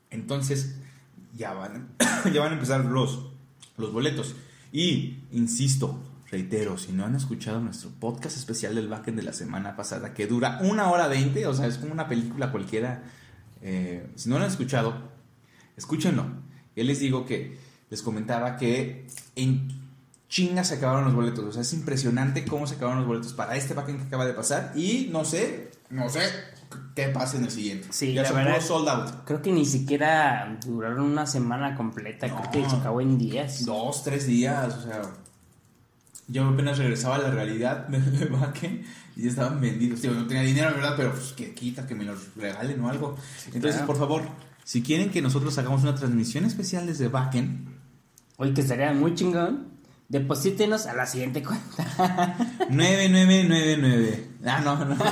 [0.10, 0.78] Entonces,
[1.38, 1.90] ya van,
[2.34, 3.28] ya van a empezar los,
[3.78, 4.36] los boletos.
[4.72, 6.00] Y, insisto,
[6.30, 10.28] reitero, si no han escuchado nuestro podcast especial del backend de la semana pasada, que
[10.28, 13.04] dura una hora veinte, o sea, es como una película cualquiera.
[13.62, 15.10] eh, si no lo han escuchado,
[15.76, 16.26] escúchenlo.
[16.76, 17.58] Yo les digo que,
[17.90, 19.68] les comentaba que en
[20.30, 21.44] chinga se acabaron los boletos.
[21.44, 24.34] O sea, es impresionante cómo se acabaron los boletos para este backend que acaba de
[24.34, 24.74] pasar.
[24.76, 26.22] Y no sé, no sé
[26.96, 27.88] qué pasa en el siguiente.
[27.92, 29.10] Sí, ya la son verdad- sold out.
[29.26, 32.28] Creo que ni siquiera duraron una semana completa.
[32.28, 32.42] No.
[32.52, 33.66] Creo que se acabó en días.
[33.66, 35.02] Dos, tres días, o sea.
[36.28, 40.02] Yo apenas regresaba a la realidad de Backend y ya estaban vendidos.
[40.02, 40.94] Digo, no tenía dinero, ¿verdad?
[40.96, 43.16] Pero pues que quita, que me los regalen o algo.
[43.48, 43.88] Entonces, claro.
[43.88, 44.22] por favor,
[44.64, 47.68] si quieren que nosotros hagamos una transmisión especial desde Backend,
[48.38, 49.69] Oye, que estaría muy chingón
[50.10, 52.36] deposítenos a la siguiente cuenta.
[52.70, 54.26] 9999.
[54.46, 54.96] Ah, no, no.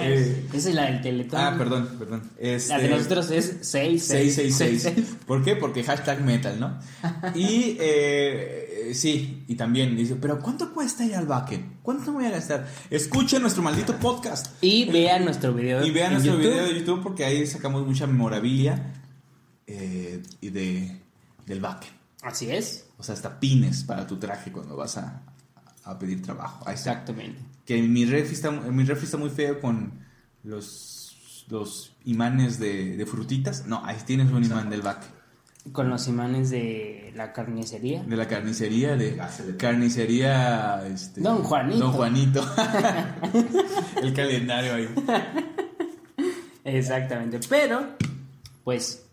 [0.00, 1.40] Eh, Esa es la del Teletón.
[1.40, 2.22] ah, perdón, perdón.
[2.38, 4.34] La de Este, nosotros es 666.
[4.34, 5.16] 666.
[5.26, 5.56] ¿Por qué?
[5.56, 6.78] Porque hashtag metal, ¿no?
[7.34, 11.80] Y eh, sí, y también dice, pero ¿cuánto cuesta ir al backend?
[11.82, 12.68] ¿Cuánto voy a gastar?
[12.90, 14.46] Escuchen nuestro maldito podcast.
[14.60, 15.84] Y vean nuestro video.
[15.84, 16.50] Y vean nuestro YouTube.
[16.50, 18.92] video de YouTube porque ahí sacamos mucha memorabilia
[19.66, 21.00] eh, y de,
[21.46, 21.92] del backend.
[22.22, 22.83] Así es.
[22.98, 25.22] O sea, hasta pines para tu traje cuando vas a,
[25.84, 26.64] a pedir trabajo.
[26.66, 26.74] Ahí.
[26.74, 27.40] Exactamente.
[27.64, 29.92] Que mi refri está, mi refri está muy feo con
[30.42, 33.66] los, los imanes de, de frutitas.
[33.66, 35.02] No, ahí tienes un imán del back.
[35.72, 38.02] Con los imanes de la carnicería.
[38.02, 39.16] De la carnicería, de
[39.58, 40.86] carnicería.
[40.86, 41.78] Este, Don Juanito.
[41.78, 42.44] Don Juanito.
[44.02, 44.88] El calendario ahí.
[46.64, 47.40] Exactamente.
[47.48, 47.96] Pero,
[48.62, 49.03] pues,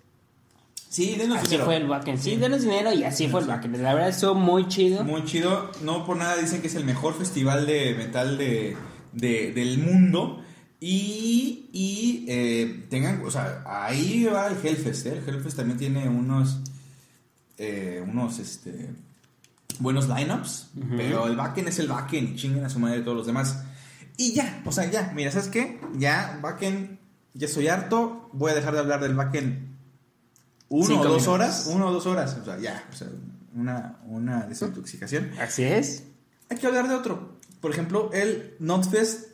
[0.91, 1.65] Sí, denos así dinero.
[1.65, 2.19] fue el backend.
[2.19, 3.77] Sí, denos dinero y así fue el backend.
[3.77, 5.05] La verdad, estuvo muy chido.
[5.05, 5.71] Muy chido.
[5.83, 8.75] No por nada dicen que es el mejor festival de metal de,
[9.13, 10.43] de- del mundo.
[10.81, 15.05] Y, y eh, tengan, o sea, ahí va el Hellfest.
[15.05, 15.21] ¿eh?
[15.25, 16.59] El Hellfest también tiene unos,
[17.57, 18.89] eh, unos, este,
[19.79, 20.71] buenos lineups.
[20.97, 23.63] Pero el backend es el backend y chinguen a su madre todos los demás.
[24.17, 25.79] Y ya, o sea, ya, mira, ¿sabes qué?
[25.97, 26.97] Ya, backend,
[27.33, 28.29] ya soy harto.
[28.33, 29.70] Voy a dejar de hablar del backend
[30.71, 31.27] uno Cinco o dos minutos.
[31.27, 31.69] horas.
[31.71, 32.37] Uno o dos horas.
[32.41, 33.07] O sea, ya, o sea,
[33.55, 35.31] una, una desintoxicación.
[35.39, 36.03] Así es.
[36.49, 37.37] Hay que hablar de otro.
[37.59, 39.29] Por ejemplo, el Notfest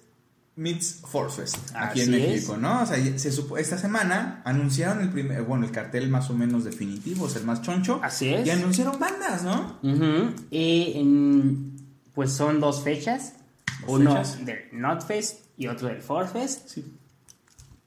[0.56, 2.60] meets Forcefest aquí en México, es.
[2.60, 2.82] ¿no?
[2.82, 6.64] O sea, se supo- esta semana anunciaron el primer, bueno, el cartel más o menos
[6.64, 8.00] definitivo, es el más choncho.
[8.04, 8.46] Así es.
[8.46, 9.78] Y anunciaron bandas, ¿no?
[9.84, 10.34] Ujú.
[10.50, 11.78] Y en-
[12.14, 13.34] pues son dos fechas.
[13.82, 14.44] Dos uno fechas.
[14.46, 16.68] del Notfest y otro del Forfest.
[16.70, 16.84] Sí.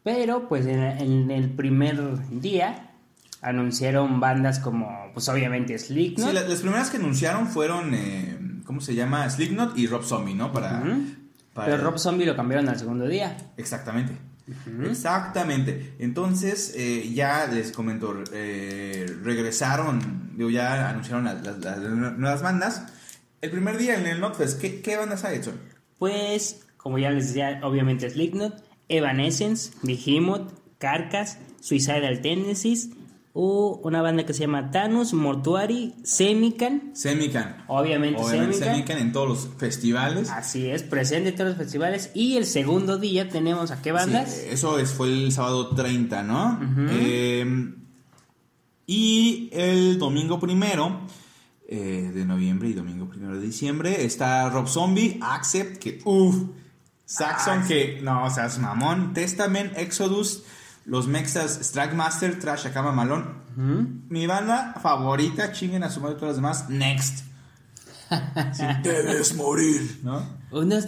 [0.05, 1.99] Pero pues en, en el primer
[2.41, 2.90] día
[3.43, 6.29] anunciaron bandas como, pues obviamente Slipknot.
[6.29, 9.29] Sí, la- las primeras que anunciaron fueron, eh, ¿cómo se llama?
[9.31, 10.53] Slipknot y Rob Zombie, ¿no?
[10.53, 10.83] Para,
[11.55, 13.37] Pero Rob Zombie lo cambiaron al segundo día.
[13.57, 14.13] Exactamente.
[14.91, 15.95] Exactamente.
[15.99, 22.85] Entonces, eh, ya les comento, eh, regresaron, digo, ya anunciaron las, las- las nuevas bandas.
[23.41, 25.53] El primer día en el Notfest, ¿qué, qué bandas hay hecho?
[25.99, 32.91] Pues, como ya les decía, obviamente Slipknot, Evanescence, Behemoth, Carcass, Suicidal Tendencies,
[33.33, 37.65] o una banda que se llama Thanos, Mortuary, Semican, Semican.
[37.69, 38.75] obviamente, Obviamente Semican.
[38.75, 40.31] Semican en todos los festivales.
[40.31, 42.11] Así es, presente en todos los festivales.
[42.15, 44.33] Y el segundo día tenemos a qué bandas?
[44.35, 46.59] Sí, eso es- fue el sábado 30, ¿no?
[46.91, 47.73] Eh,
[48.87, 51.01] y el domingo primero
[51.69, 56.35] eh, de noviembre y domingo primero de diciembre está Rob Zombie, Accept, que uff,
[57.05, 60.43] Saxon, que no, o sea, es mamón, Testament, Exodus,
[60.85, 63.41] los Mexas, Stragmaster, Trash Akama Malón.
[64.09, 67.25] Mi banda favorita, chinguen a su madre todas las demás, Next.
[68.53, 70.21] Sí, debes morir, ¿no?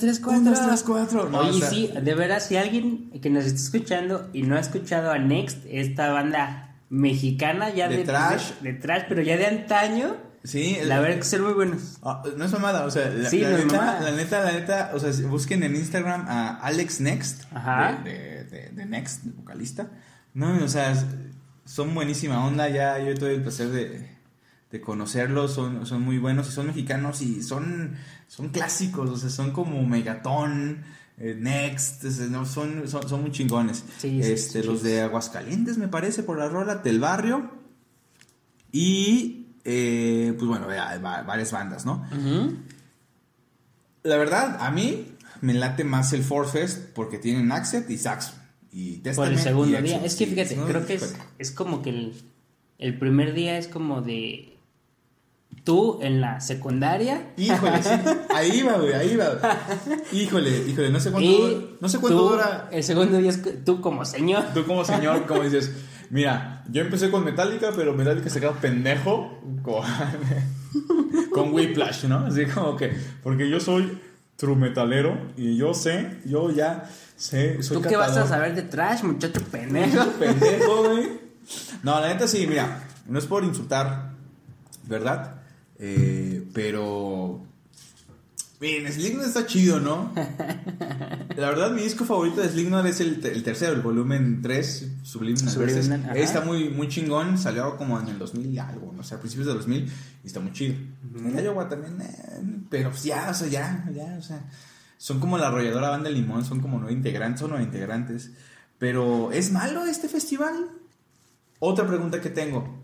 [0.00, 0.52] Tres, cuatro.
[0.66, 1.28] Tres, cuatro.
[1.28, 4.57] No, Oye, o sea- sí, de veras, si alguien que nos está escuchando y no
[4.57, 8.50] ha escuchado a Next, esta banda mexicana ya De de, trash.
[8.61, 11.98] de, de trash, pero ya de antaño, Sí, la verdad que ser muy buenos.
[12.02, 14.00] Ah, no es mamada, o sea, la, Sí, la no neta, mamada.
[14.00, 18.00] la neta, la neta, o sea, busquen en Instagram a Alex Next, Ajá.
[18.02, 18.31] De,
[18.72, 19.90] de, Next, de vocalista.
[20.34, 20.94] No, o sea,
[21.64, 24.08] son buenísima onda, ya yo tuve el placer de,
[24.70, 27.94] de conocerlos, son, son muy buenos y son mexicanos y son,
[28.28, 30.84] son clásicos, o sea, son como Megatón,
[31.18, 33.84] eh, Next, son, son, son muy chingones.
[33.98, 34.88] Sí, este, sí, los sí.
[34.88, 37.50] de Aguascalientes, me parece, por la rola del barrio.
[38.72, 42.04] Y, eh, pues bueno, va- va- varias bandas, ¿no?
[44.02, 48.34] La verdad, a mí me late más el Forfest porque tienen Accent y Saxon.
[48.72, 50.00] Y Por el segundo día.
[50.02, 52.12] Es que Sí, fíjate, no, creo que es, es como que el,
[52.78, 54.56] el primer día es como de
[55.64, 57.32] tú en la secundaria.
[57.37, 57.90] Híjole, sí.
[58.35, 59.38] Ahí va, güey, ahí va.
[60.12, 62.68] Híjole, híjole, no sé cuánto, Y dura- no sé cuánto tú, dura.
[62.72, 64.44] El segundo día es tú como señor.
[64.54, 65.70] Tú como señor, como dices,
[66.11, 69.85] mira, yo empecé con Metallica, pero Metallica se quedó pendejo con,
[71.30, 72.26] con Whiplash, ¿no?
[72.26, 72.90] Así como que,
[73.22, 73.98] porque yo soy
[74.37, 76.90] true metalero y yo sé, yo ya
[77.22, 80.04] soy ¿Tú qué vas a saber de trash, muchacho pendejo?
[80.18, 81.20] pendejo, güey.
[81.85, 84.11] No, la neta sí, mira, no es por insultar,
[84.88, 85.37] ¿verdad?
[85.78, 87.46] Eh, pero.
[88.61, 90.12] Miren, Slipknot está chido, ¿no?
[91.37, 95.52] La verdad, mi disco favorito de Slipknot es el, el tercero, el volumen 3, Subliminal
[95.52, 96.14] Subliminal, ajá.
[96.14, 99.46] Está muy, muy chingón, salió como en el 2000 y algo, no sé, a principios
[99.48, 100.76] del 2000, y está muy chido.
[101.24, 104.44] El Iowa también, eh, pero pues ya, o sea, ya, ya, o sea.
[105.02, 108.30] Son como la arrolladora banda Limón, son como nueve integrantes, son nueve integrantes.
[108.78, 110.54] Pero, ¿es malo este festival?
[111.58, 112.78] Otra pregunta que tengo.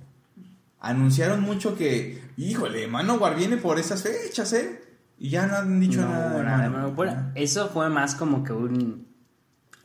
[0.80, 4.82] anunciaron mucho que, híjole, Manowar viene por esas fechas, ¿eh?
[5.16, 6.86] Y ya no han dicho No, nada.
[6.88, 9.06] Bueno, eso fue más como que un,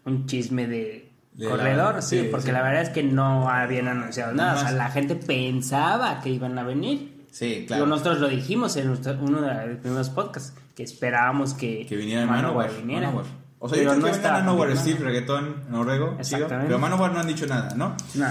[0.05, 2.51] un chisme de, De corredor, la- sí, sí, porque sí.
[2.51, 4.55] la verdad es que no habían anunciado nada.
[4.55, 7.25] O sea, la gente pensaba que iban a venir.
[7.31, 7.83] Sí, claro.
[7.85, 12.25] Digo, nosotros lo dijimos en uno de los primeros podcasts, que esperábamos que, Que viniera
[12.25, 12.71] Manowar.
[12.75, 13.07] viniera.
[13.07, 13.25] Manowar.
[13.59, 14.91] O sea, yo creo no que estaba Manowar, confirmado.
[14.97, 17.95] Steve, Reggaeton, Noruego, chido, pero Manowar no han dicho nada, ¿no?
[18.15, 18.27] No.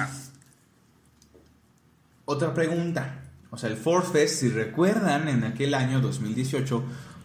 [2.24, 3.22] Otra pregunta.
[3.50, 6.82] O sea, el Force Fest, si recuerdan, en aquel año 2018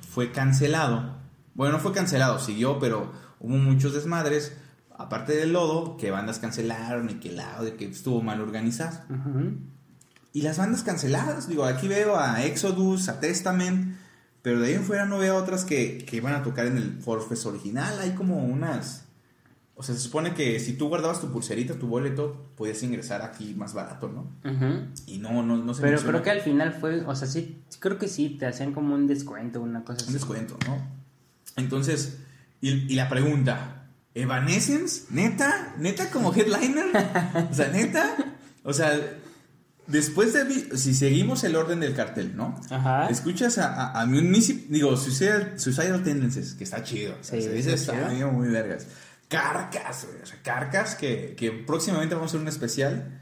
[0.10, 1.16] fue cancelado.
[1.54, 4.56] Bueno, no fue cancelado, siguió, pero hubo muchos desmadres.
[4.98, 9.00] Aparte del lodo, que bandas cancelaron y que el audio, que estuvo mal organizado.
[10.34, 13.96] Y las bandas canceladas, digo, aquí veo a Exodus, a Testament,
[14.48, 17.02] pero de ahí en fuera no veo otras que, que van a tocar en el
[17.02, 18.00] Force Fest original.
[18.00, 19.04] Hay como unas...
[19.76, 23.54] O sea, se supone que si tú guardabas tu pulserita, tu boleto, podías ingresar aquí
[23.56, 24.32] más barato, ¿no?
[25.06, 27.98] Y no, no, no se Pero creo que al final fue, o sea, sí, creo
[27.98, 30.08] que sí, te hacían como un descuento, una cosa así.
[30.08, 30.78] un descuento, ¿no?
[31.58, 32.20] Entonces,
[32.62, 35.08] y, y la pregunta, ¿Evanescence?
[35.10, 35.76] ¿Neta?
[35.78, 36.86] ¿Neta como headliner?
[37.52, 38.16] O sea, ¿neta?
[38.64, 38.98] O sea,
[39.88, 40.78] después de...
[40.78, 42.60] Si seguimos el orden del cartel, ¿no?
[42.70, 43.08] Ajá.
[43.10, 44.06] Escuchas a, a, a
[44.70, 47.16] digo, Suicidal, Suicidal Tendencies, que está chido.
[47.20, 48.32] O sea, Sí, se dice, está chido.
[48.32, 48.88] muy vergas.
[49.28, 53.20] Carcas, güey, o sea, carcas que, que próximamente vamos a hacer un especial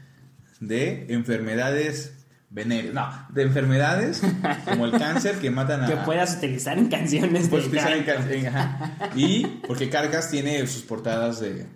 [0.60, 2.12] de enfermedades
[2.50, 2.94] venéreas.
[2.94, 4.22] No, de enfermedades
[4.64, 5.86] como el cáncer que matan a...
[5.88, 9.10] Que puedas utilizar en canciones Puedes de utilizar en en- ajá.
[9.16, 11.66] Y porque Carcas tiene sus portadas de...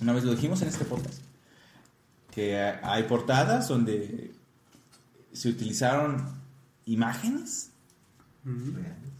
[0.00, 1.20] Una vez lo dijimos en este podcast.
[2.32, 4.32] Que hay portadas donde
[5.32, 6.26] se utilizaron
[6.86, 7.70] imágenes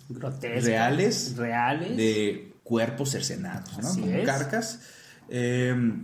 [0.09, 1.97] grotescas, reales reales.
[1.97, 3.89] de cuerpos cercenados, ¿no?
[3.91, 4.25] Como.
[4.25, 4.81] Carcas.
[5.29, 5.95] Eh,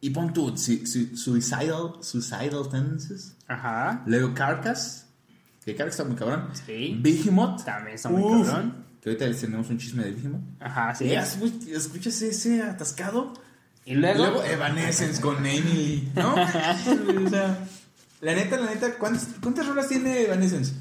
[0.00, 3.34] y pon tú, su- su- suicidal, suicidal tendencies.
[3.48, 4.02] Ajá.
[4.06, 5.06] Luego Carcas,
[5.64, 6.48] que Carcas está muy cabrón.
[6.66, 6.98] Sí.
[7.02, 7.64] Behemoth.
[7.64, 8.84] También está muy Uf, cabrón.
[9.00, 10.42] Que ahorita les tenemos un chisme de Behemoth.
[10.60, 11.04] Ajá, sí.
[11.06, 13.32] Y escuchas ese atascado.
[13.86, 16.12] Y luego, Luego Evanescence con Amy Lee.
[16.16, 16.34] ¿No?
[17.26, 17.58] o sea,
[18.20, 20.74] la neta, la neta, ¿cuántas, cuántas rolas tiene Evanescence?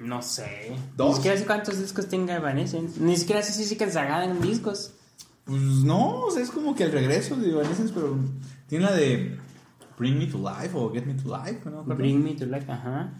[0.00, 0.76] no sé.
[0.96, 1.10] ¿Dos?
[1.10, 3.00] Ni siquiera sé cuántos discos tenga Evanescence.
[3.00, 4.92] Ni siquiera sé si siguen sacadas en discos.
[5.44, 8.18] Pues no, o sea, es como que el regreso de Evanescence, pero
[8.68, 9.38] tiene la de
[9.98, 11.84] Bring Me to Life o Get Me to Life, ¿no?
[11.84, 13.12] Bring Me to Life, ajá.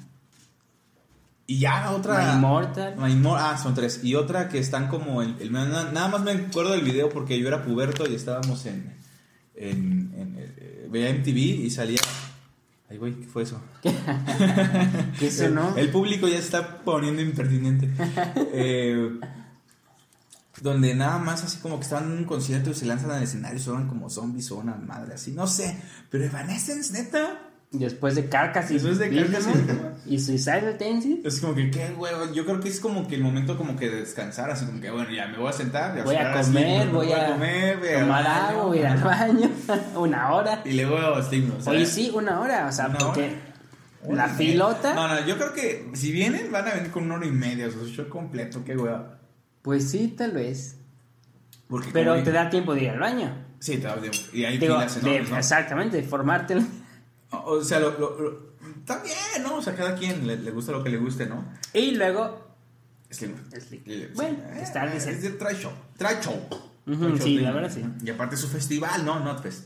[1.46, 2.32] Y ya otra.
[2.32, 2.96] My Immortal.
[2.96, 4.00] My Immor- ah, son tres.
[4.02, 5.20] Y otra que están como.
[5.22, 8.64] El, el- na- nada más me acuerdo del video porque yo era puberto y estábamos
[8.66, 8.92] en.
[9.56, 12.00] En, en, eh, veía MTV y salía.
[12.90, 13.60] Ay, güey, ¿qué fue eso?
[13.82, 15.76] ¿Qué eso no?
[15.76, 17.88] El público ya está poniendo impertinente.
[18.56, 19.18] Eh,
[20.60, 23.58] donde nada más así como que estaban en un concierto y se lanzan al escenario
[23.58, 25.32] y son como zombies o una madre así.
[25.32, 25.76] No sé.
[26.10, 27.53] Pero Evanescence, neta.
[27.78, 29.46] Después de Carcas y Después de Carcass
[30.06, 31.24] y- y Suicidal Tendencies.
[31.24, 32.32] Es como que, qué huevo.
[32.32, 34.90] Yo creo que es como que el momento como que de descansar, así como que,
[34.90, 36.02] bueno, ya me voy a sentar.
[36.04, 39.02] Voy a a comer, voy a comer, voy a tomar agua, voy a ir al
[39.02, 39.50] baño.
[39.96, 40.62] una hora.
[40.64, 42.66] Y luego a sea, Oye, sí, una hora.
[42.68, 43.36] O sea, ¿Una porque
[44.04, 44.14] hora?
[44.14, 44.94] la filota.
[44.94, 47.66] No, no, yo creo que si vienen, van a venir con una hora y media.
[47.68, 49.18] O sea, show completo, qué hueva.
[49.62, 50.76] Pues sí, tal vez.
[51.68, 53.34] Porque Pero te da tiempo de ir al baño.
[53.58, 54.18] Sí, te da tiempo.
[54.34, 55.38] Y hay Digo, filas de- enormes, ¿no?
[55.38, 56.56] exactamente, de formarte.
[57.44, 59.56] O sea, lo, lo- lo- está bien, ¿no?
[59.56, 61.44] O sea, cada quien le, le gusta lo que le guste, ¿no?
[61.72, 62.42] Y luego.
[63.10, 63.60] Slipknot.
[63.68, 63.82] Sí.
[64.14, 65.30] Bueno, Eh, está es decente.
[65.30, 65.72] de trae show.
[65.96, 66.38] Trae show.
[67.22, 67.82] Sí, la verdad sí.
[68.04, 69.20] Y aparte su festival, ¿no?
[69.20, 69.64] Notfest.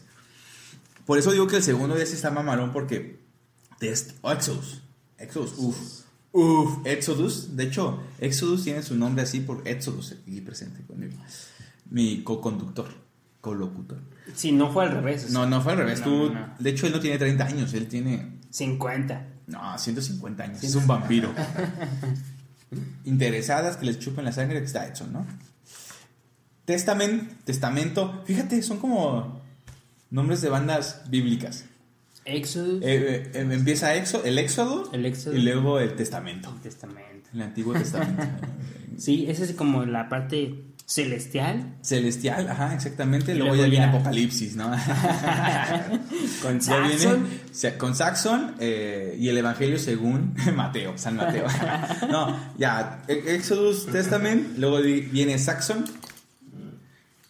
[1.06, 3.20] Por eso digo que el segundo día sí está mamarón porque
[3.78, 4.82] Test Exodus.
[5.16, 5.78] Exodus, uff.
[6.32, 7.56] Uff, Exodus.
[7.56, 11.14] De hecho, Exodus tiene su nombre así por Exodus aquí presente conmigo.
[11.90, 12.88] Mi co-conductor,
[13.40, 13.98] co-locutor.
[14.34, 15.30] Si no fue al revés.
[15.30, 16.00] No, no fue al revés.
[16.00, 16.54] No, Tú, no.
[16.58, 19.26] De hecho, él no tiene 30 años, él tiene 50.
[19.46, 20.62] no, 150 años.
[20.62, 21.30] Es un vampiro.
[23.04, 25.26] Interesadas que les chupen la sangre, está hecho, ¿no?
[26.64, 28.22] Testament, testamento.
[28.26, 29.40] Fíjate, son como
[30.10, 31.64] nombres de bandas bíblicas.
[32.26, 36.52] Exodus, Eh, eh, empieza Exo, el Éxodo el Éxodo, y luego el testamento.
[36.54, 37.30] el Testamento.
[37.32, 38.22] El Antiguo Testamento.
[38.98, 41.76] Sí, esa es como la parte celestial.
[41.82, 43.34] Celestial, ajá, exactamente.
[43.34, 44.70] Luego, luego ya viene Apocalipsis, ¿no?
[46.42, 47.28] Con Ya viene Saxon.
[47.52, 51.44] sa- con Saxon eh, y el Evangelio según Mateo, San Mateo.
[52.10, 55.84] no, ya, E- Exodus Testament, luego viene Saxon,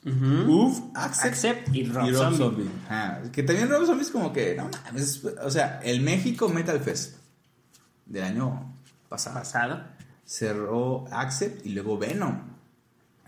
[0.06, 0.52] Ujú.
[0.66, 2.38] Uf, Accept, Accept y Rob y Rob Zombie.
[2.38, 2.70] Zombie.
[2.86, 6.78] Ajá, que también Rob Zombie es como que, no mames, o sea, el México Metal
[6.80, 7.16] Fest
[8.06, 8.74] del año
[9.08, 9.82] pasado Pasado.
[10.24, 12.56] cerró Accept y luego Venom.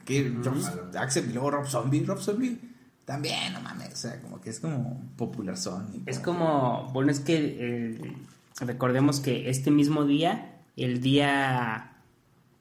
[0.07, 2.59] Rob- Accept y luego Rob Zombie, Rob Zombie.
[3.05, 6.03] también, no mames, o sea, como que es como popular son.
[6.07, 8.17] Es que- como, bueno, es que eh,
[8.61, 11.97] recordemos que este mismo día, el día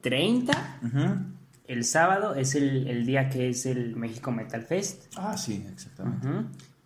[0.00, 1.24] 30, Ujú.
[1.68, 5.04] el sábado, es el, el día que es el México Metal Fest.
[5.16, 6.26] Ah, sí, exactamente.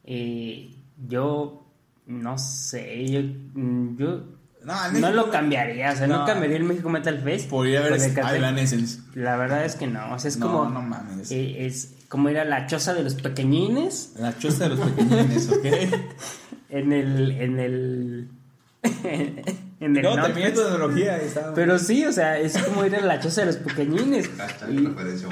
[0.05, 0.75] Eh,
[1.09, 1.67] yo
[2.07, 3.21] no sé, yo,
[3.55, 4.25] mm, yo
[4.65, 6.25] No, no lo cambiaría, o sea, no, No.
[6.27, 7.51] cambiaría el México Metal Fest.
[7.51, 8.37] Por ir a ver por el ese cartel.
[8.37, 9.01] Evanescence.
[9.15, 10.71] La verdad es que no, o sea, es No, como...
[10.71, 11.31] no mames.
[11.31, 15.49] eh, es como ir a la choza de los pequeñines La choza de los pequeñines,
[15.51, 15.65] ¿ok?
[16.71, 17.31] en el...
[17.33, 18.29] En el
[19.81, 21.21] en el no, North también tu tecnología.
[21.55, 24.31] Pero sí, o sea, es como ir a la choza de los pequeñines.
[24.37, 25.29] Hashtag Y- referencia.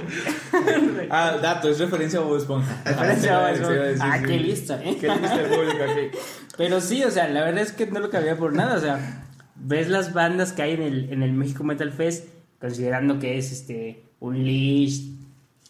[1.11, 2.82] Ah, dato, es referencia a Bob Esponja.
[2.84, 4.05] Referencia a Bob Esponja.
[4.12, 4.24] Ah, sí.
[4.26, 4.97] qué listo, ¿eh?
[5.01, 6.18] Qué listo el público aquí.
[6.57, 8.76] Pero sí, o sea, la verdad es que no lo cabía por nada.
[8.76, 9.24] O sea,
[9.57, 12.28] ves las bandas que hay en el, en el México Metal Fest,
[12.61, 15.01] considerando que es este un Leash.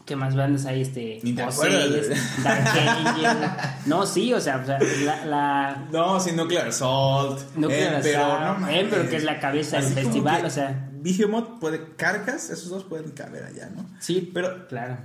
[0.04, 0.82] ¿Qué más bandas hay?
[0.82, 1.20] Este.
[1.22, 2.08] Ni te acuerdas.
[2.42, 3.26] Dark Angel.
[3.86, 7.40] No, sí, o sea, o sea la, la No, sí, Nuclear Assault.
[7.56, 8.68] Nuclear Emperor, Assault, no.
[8.68, 10.88] Emperor, que es la cabeza del Así festival, o sea.
[11.02, 11.94] Behemoth puede...
[11.96, 13.84] Carcas, esos dos pueden caber allá, ¿no?
[13.98, 14.98] Sí, Pero, claro.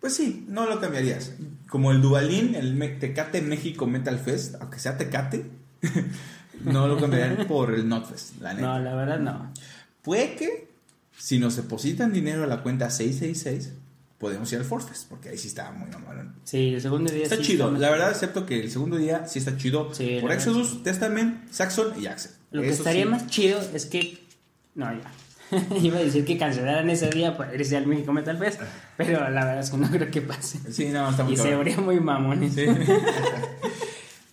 [0.00, 1.34] pues sí, no lo cambiarías.
[1.68, 5.46] Como el Dubalín, el Tecate México Metal Fest, aunque sea Tecate,
[6.64, 8.66] no lo cambiarían por el Notfest, la neta.
[8.66, 9.52] No, la verdad no.
[10.02, 10.68] Puede que,
[11.16, 13.74] si nos depositan dinero a la cuenta 666,
[14.20, 16.34] podemos ir al Forfest, porque ahí sí está muy normal.
[16.44, 19.38] Sí, el segundo día Está sí chido, la verdad, excepto que el segundo día sí
[19.38, 19.92] está chido.
[19.94, 22.32] Sí, por Exodus, Testament, Saxon y Axel.
[22.50, 23.08] Lo que Eso estaría sí.
[23.08, 24.18] más chido es que.
[24.74, 25.10] No, ya.
[25.82, 28.60] Iba a decir que cancelaran ese día para irse al México Metal Fest,
[28.98, 30.58] pero la verdad es que no creo que pase.
[30.70, 32.54] Sí, no, está muy Y se vería muy mamones.
[32.54, 32.66] Sí.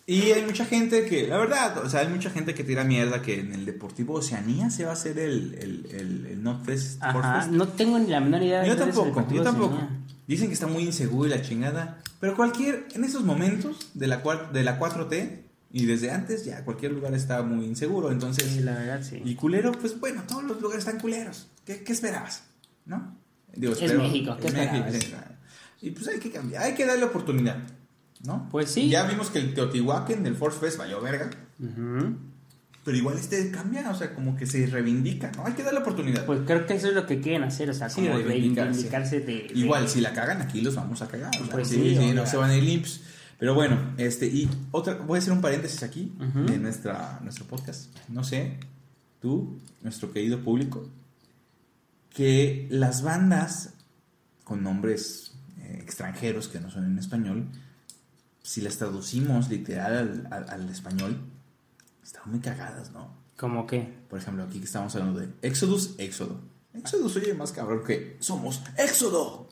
[0.08, 3.22] y hay mucha gente que, la verdad, o sea, hay mucha gente que tira mierda
[3.22, 7.14] que en el Deportivo Oceanía se va a hacer el, el, el, el Notfest, Ajá,
[7.14, 7.52] Forfest.
[7.52, 9.76] no tengo ni la menor idea de Yo tampoco, yo tampoco.
[9.76, 10.00] Oceanía.
[10.26, 12.02] Dicen que está muy inseguro y la chingada.
[12.20, 15.42] Pero cualquier, en esos momentos de la, de la 4T
[15.72, 18.10] y desde antes, ya cualquier lugar está muy inseguro.
[18.12, 19.22] Entonces, Sí, la verdad sí.
[19.24, 21.48] y culero, pues bueno, todos los lugares están culeros.
[21.66, 22.44] ¿Qué, qué esperabas?
[22.86, 23.16] ¿No?
[23.54, 25.06] Digo, Es México, ¿qué es México, esperabas?
[25.06, 25.36] claro.
[25.82, 27.58] Y pues hay que cambiar, hay que darle oportunidad.
[28.24, 28.48] ¿No?
[28.52, 28.90] Pues sí.
[28.90, 31.30] Ya vimos que el Teotihuacán del Force Fest valió verga.
[32.84, 35.46] Pero igual este cambia, o sea, como que se reivindica, ¿no?
[35.46, 36.26] Hay que darle oportunidad.
[36.26, 38.70] Pues creo que eso es lo que quieren hacer, o sea, Sí, como reivindicarse.
[38.72, 41.32] reivindicarse de, de- Igual, si la cagan aquí, los vamos a cagar.
[41.36, 43.02] o sea, Pues sí, sí, no se van a ir limps.
[43.40, 46.46] Pero bueno, este, y otra, voy a hacer un paréntesis aquí Ujú.
[46.46, 47.94] de nuestra, nuestro podcast.
[48.08, 48.58] No sé,
[49.22, 50.90] tú, nuestro querido público,
[52.16, 53.74] que las bandas
[54.44, 57.48] con nombres eh, extranjeros que no son en español,
[58.48, 61.20] si las traducimos literal al, al- al español,
[62.04, 63.10] están muy cagadas, ¿no?
[63.38, 63.82] Como que.
[64.10, 66.40] Por ejemplo, aquí que estamos hablando de Exodus, Éxodo.
[66.74, 69.50] Exodus oye más cabrón que somos Éxodo.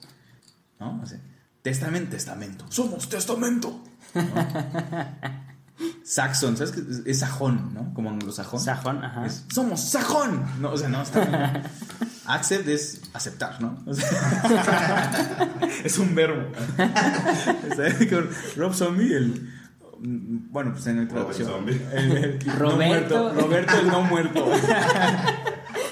[0.79, 1.01] ¿No?
[1.01, 1.19] O sea,
[1.61, 2.65] testamento, testamento.
[2.69, 3.81] Somos testamento.
[4.13, 4.21] ¿no?
[6.03, 6.81] Saxon, ¿sabes qué?
[7.09, 7.93] Es, sajón, ¿no?
[7.93, 8.59] Como anglosajón.
[8.59, 9.25] Sajón, ajá.
[9.25, 10.43] Es, somos sajón.
[10.61, 11.63] No, o sea, no, está
[12.27, 13.77] Accept es aceptar, ¿no?
[13.85, 15.51] O sea,
[15.83, 16.49] es un verbo.
[18.55, 19.53] Rob Zombie, el.
[19.99, 21.49] Bueno, pues en el traducción.
[21.49, 21.81] Zombie.
[21.93, 23.23] El- el no Roberto.
[23.23, 23.41] muerto.
[23.41, 24.45] Roberto el no muerto.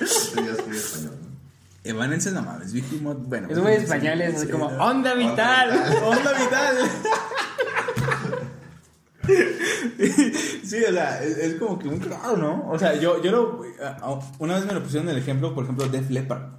[0.01, 1.11] Este ¿no?
[1.83, 2.73] Evanescence, no mames.
[2.73, 3.49] Behemoth, bueno.
[3.49, 4.83] Es muy español, es como no.
[4.83, 5.71] onda vital.
[6.03, 6.75] Onda vital.
[10.63, 12.69] sí, o sea, es, es como que muy claro, ¿no?
[12.69, 13.61] O sea, yo, yo lo.
[13.81, 16.53] a- Una vez me lo pusieron el ejemplo, por ejemplo, Def Leppard.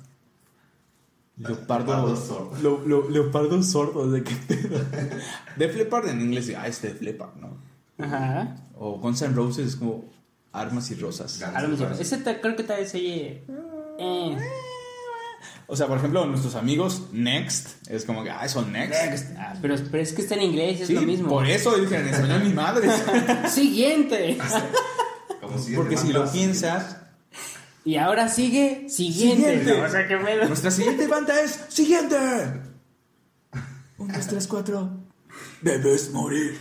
[1.36, 1.86] Leopardo.
[1.94, 2.56] Leopardo sordo.
[2.62, 4.78] lo- lo- leopardo sordo, ¿de qué pedo?
[5.56, 7.56] Def Leppard en inglés, ah, es Def Leppard, ¿no?
[7.98, 8.56] Ajá.
[8.76, 10.04] O Guns N' Roses es como
[10.52, 11.40] armas y rosas.
[11.40, 11.88] Guns A lo N' mejor.
[11.90, 12.12] Roses.
[12.12, 13.42] Ese creo que tal vez oye.
[13.98, 14.36] Eh.
[15.66, 19.30] O sea, por ejemplo, nuestros amigos Next, es como que, ah, son Next.
[19.38, 21.28] Ah, pero, pero es que está en inglés, es Sí, lo mismo.
[21.28, 22.88] por eso dije en español mi madre.
[23.48, 24.36] Siguiente.
[25.40, 26.96] Como siguiente Porque si lo piensas,
[27.84, 29.42] Y ahora sigue siguiente.
[29.60, 29.78] Siguiente.
[29.78, 29.84] ¿no?
[29.84, 30.46] O sea, qué pedo.
[30.46, 32.16] nuestra siguiente banda es siguiente.
[33.98, 34.90] Un, dos, tres, cuatro.
[35.62, 36.58] Debes morir.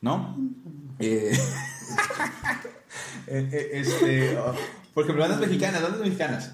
[0.00, 0.36] ¿No?
[0.98, 1.32] Eh,
[3.26, 4.54] eh, eh, este, oh,
[4.94, 6.52] por ejemplo, bandas mexicanas, bandas mexicanas.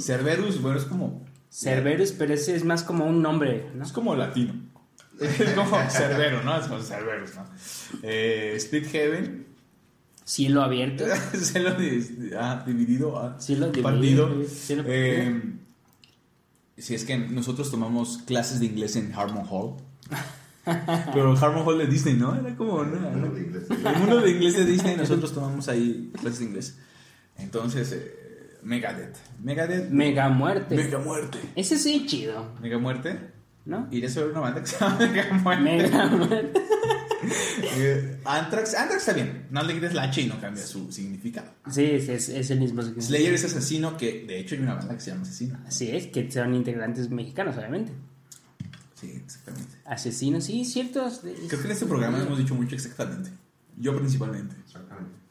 [0.00, 1.24] Cerberus, bueno, es como.
[1.50, 3.84] Cerberus, pero ese es más como un nombre, ¿no?
[3.84, 4.54] Es como latino.
[5.20, 6.58] Es como Cerbero, ¿no?
[6.58, 7.44] Es como Cerberus, ¿no?
[8.02, 9.46] Eh, Split Heaven.
[10.24, 11.04] Cielo abierto.
[11.40, 13.16] Se lo di- ah, dividido.
[13.16, 14.44] ah, Cielo dividido, partido.
[14.48, 15.52] cielo Eh,
[16.76, 19.74] si es que nosotros tomamos clases de inglés en Harmon Hall.
[21.14, 22.34] Pero Harmon Hall de Disney, ¿no?
[22.34, 23.64] Era como inglés.
[23.70, 26.78] el mundo de inglés de Disney, nosotros tomamos ahí clases de inglés.
[27.36, 28.23] Entonces, eh,
[28.64, 29.16] Megadeth.
[29.42, 29.90] Megadeth.
[29.90, 30.74] Mega muerte.
[30.74, 31.38] Mega muerte.
[31.54, 32.54] Ese sí, chido.
[32.60, 33.34] Mega muerte.
[33.64, 33.88] ¿no?
[33.90, 35.62] Iré sobre una banda que se llama Megamuerte.
[35.62, 36.50] Mega
[37.76, 39.46] Eh, Anthrax, Anthrax está bien.
[39.50, 41.48] No le quites la H y no cambia su significado.
[41.70, 43.08] Sí, es, es, es el mismo significado.
[43.08, 45.58] Slayer es asesino, que de hecho hay una banda que se llama Asesino.
[45.66, 47.92] Así es, que son integrantes mexicanos, obviamente.
[48.94, 49.74] Sí, exactamente.
[49.86, 51.20] Asesinos, sí, ciertos.
[51.22, 53.30] Creo que en este programa hemos dicho mucho exactamente.
[53.78, 54.54] Yo principalmente.
[54.66, 55.23] Exactamente.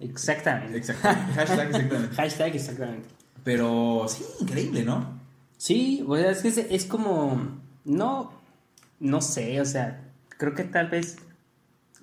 [0.00, 0.78] Exactamente.
[0.78, 1.32] Exactamente.
[1.34, 2.16] Hashtag exactamente.
[2.16, 3.08] Hashtag exactamente.
[3.44, 5.18] Pero sí, increíble, ¿no?
[5.56, 7.58] Sí, o sea, es que es, es como.
[7.84, 8.32] No.
[9.00, 10.00] No sé, o sea,
[10.38, 11.18] creo que tal vez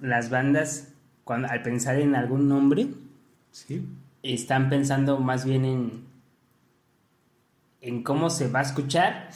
[0.01, 0.89] las bandas,
[1.25, 2.87] cuando, al pensar en algún nombre,
[3.51, 3.85] Sí.
[4.23, 6.05] están pensando más bien en.
[7.81, 9.29] en cómo se va a escuchar.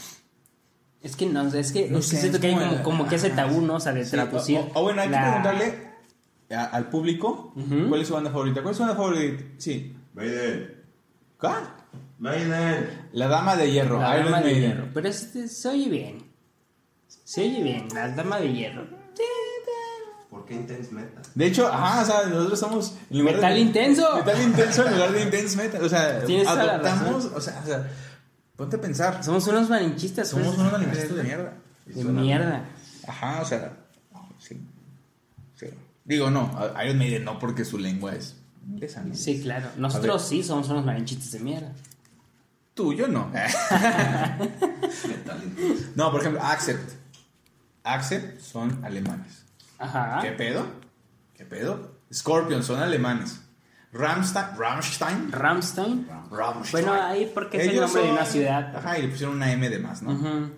[1.01, 2.83] Es que no, es que, No es que siento es que hay como como, el-
[2.83, 3.75] como que ese tabú, ¿no?
[3.75, 4.59] O sea, de Sí, traducir.
[4.73, 5.88] O, o bueno, hay que preguntarle
[6.51, 7.53] a- al público
[7.89, 8.61] cuál es su banda favorita.
[8.61, 9.43] ¿Cuál es su banda favorita?
[9.57, 9.95] Sí.
[10.13, 10.75] Maiden.
[11.39, 11.63] ¿Cuál?
[12.19, 13.07] Maiden.
[13.13, 13.99] La Dama de Hierro.
[14.01, 14.61] La Iron dama de Maiden.
[14.71, 14.87] hierro.
[14.93, 16.29] Pero este, se oye bien.
[17.07, 18.87] Se oye bien, la dama de hierro.
[20.29, 21.23] ¿Por qué Intense Metal?
[21.33, 22.95] De hecho, ajá, o sea, nosotros somos.
[23.09, 24.15] en lugar de- Metal intenso.
[24.17, 25.83] Metal intenso en lugar de intense metal.
[25.83, 27.25] O sea, adoptamos.
[27.25, 27.87] O sea, o sea,
[28.55, 29.23] ponte a pensar.
[29.23, 30.27] Somos unos malinchistas.
[30.29, 30.59] Somos pues.
[30.59, 31.53] unos animalistas de mierda.
[31.85, 32.65] De mierda.
[33.07, 33.73] Ajá, o sea.
[36.05, 36.51] Digo, no,
[36.83, 38.35] Iron Maiden no, porque su lengua es
[38.67, 39.03] inglesa.
[39.03, 39.13] ¿no?
[39.15, 39.69] Sí, claro.
[39.77, 41.71] Nosotros sí somos unos malinchistas de mierda.
[42.73, 43.31] Tú, yo no.
[45.95, 46.93] No, por ejemplo, Accept.
[47.83, 49.43] Accept son alemanes.
[49.77, 50.19] Ajá.
[50.21, 50.65] ¿Qué pedo?
[51.35, 51.95] ¿Qué pedo?
[52.13, 53.41] Scorpion son alemanes.
[53.91, 54.45] Rammstein.
[54.57, 55.31] Rammstein.
[55.31, 56.07] Rammstein.
[56.29, 56.85] Rammstein.
[56.85, 58.75] Bueno, ahí porque es el nombre de una ciudad.
[58.75, 60.11] Ajá, y le pusieron una M de más, ¿no?
[60.11, 60.51] Ujú.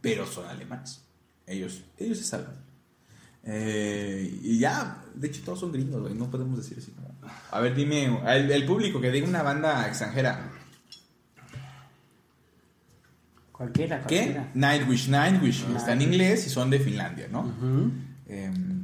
[0.00, 1.02] Pero son alemanes.
[1.46, 2.61] Ellos, ellos se salvan.
[3.44, 6.14] Eh, y ya, de hecho, todos son gringos, güey.
[6.14, 6.92] No podemos decir así.
[7.50, 10.50] A ver, dime, el, el público que diga una banda extranjera.
[13.50, 14.16] Cualquiera, ¿Qué?
[14.16, 14.50] cualquiera.
[14.54, 15.08] Nightwish.
[15.08, 15.64] Nightwish.
[15.76, 17.52] Está en inglés y son de Finlandia, ¿no?
[18.28, 18.82] Em,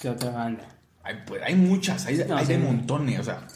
[0.00, 0.68] ¿Qué otra banda?
[1.04, 3.46] hay, pues, hay muchas, hay, No, hay de montones, o sea,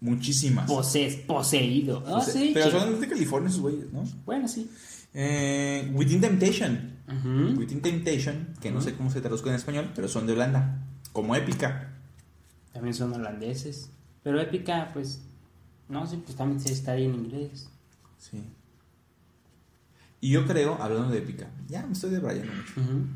[0.00, 0.66] muchísimas.
[0.66, 2.04] Poses, poseído.
[2.06, 4.04] O sea, sí, pero son de California esos güeyes, ¿no?
[4.24, 4.70] Bueno, sí.
[5.14, 6.97] Eh, Within Temptation.
[7.08, 7.58] Ujú.
[7.58, 10.78] Within Temptation, que no sé cómo se traduzca en español, pero son de Holanda.
[11.12, 11.94] Como épica.
[12.72, 13.90] También son holandeses.
[14.22, 15.22] Pero épica, pues.
[15.88, 17.68] No, sí, pues también se está ahí en inglés.
[18.18, 18.42] Sí.
[20.20, 22.72] Y yo creo, hablando de épica, ya me estoy debrayando mucho.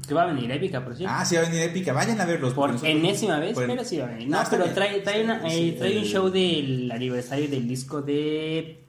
[0.06, 1.12] Que va a venir épica, por cierto.
[1.14, 2.54] Ah, sí va a venir épica, vayan a verlos.
[2.54, 4.28] Por nosotros- enésima vez, por- pero sí va a venir.
[4.28, 4.74] No, pero bien.
[4.74, 8.81] trae, trae, una- Sí, eh, trae un show del aniversario del disco de.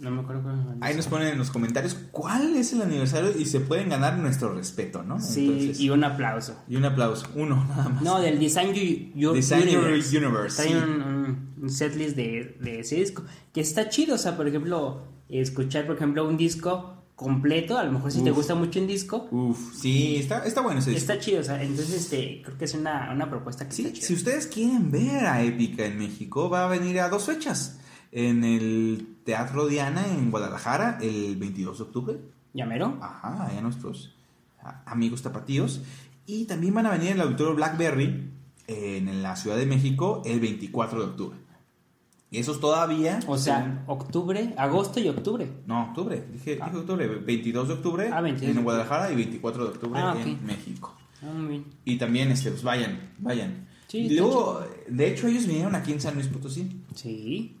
[0.00, 3.44] No me acuerdo cuál Ahí nos ponen en los comentarios cuál es el aniversario y
[3.46, 5.20] se pueden ganar nuestro respeto, ¿no?
[5.20, 6.54] Sí, Entonces- y un aplauso.
[6.68, 7.26] y un aplauso.
[7.34, 8.02] Uno, nada más.
[8.02, 10.16] No, del Design You- Your Design Your Universe.
[10.16, 10.74] Universe, Trae sí.
[10.74, 13.24] un, un- setlist de, de ese disco.
[13.52, 17.76] Que está chido, o sea, por ejemplo, escuchar, por ejemplo, un disco completo.
[17.76, 20.90] A lo mejor si te gusta mucho un disco, Uf, sí, está, está bueno ese
[20.90, 21.12] disco.
[21.12, 21.40] está chido.
[21.40, 24.46] O sea, entonces este, creo que es una, una propuesta que Sí, está si ustedes
[24.46, 27.80] quieren ver a Épica en México, va a venir a dos fechas.
[28.12, 32.18] En el Teatro Diana en Guadalajara, el 22 de octubre.
[32.54, 32.98] ¿Llamero?
[33.02, 34.14] Ajá, nuestros
[34.62, 35.82] a- amigos tapatíos.
[36.26, 38.30] Y también van a venir en el Auditorio Blackberry
[38.66, 41.38] en la Ciudad de México el 24 de octubre.
[42.30, 43.20] Y esos todavía.
[43.26, 45.48] O sea, octubre, agosto y octubre.
[45.66, 46.22] No, octubre.
[46.30, 47.06] Dije, dije octubre.
[47.06, 50.44] 22 de octubre Ah, 22 de en Guadalajara y 24 de octubre Ah, en.
[50.44, 50.94] México.
[51.22, 51.64] Ah, muy bien.
[51.86, 53.66] Y también, este, pues vayan, vayan.
[53.86, 56.82] Sí, luego, de hecho, ellos vinieron aquí en San Luis Potosí.
[56.94, 57.56] Sí.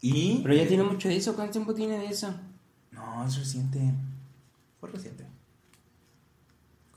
[0.00, 0.40] Y.
[0.42, 1.34] Pero ya tiene mucho de eso.
[1.34, 2.32] ¿Cuánto tiempo tiene de eso?
[2.92, 3.92] No, es reciente.
[4.80, 5.26] Fue reciente.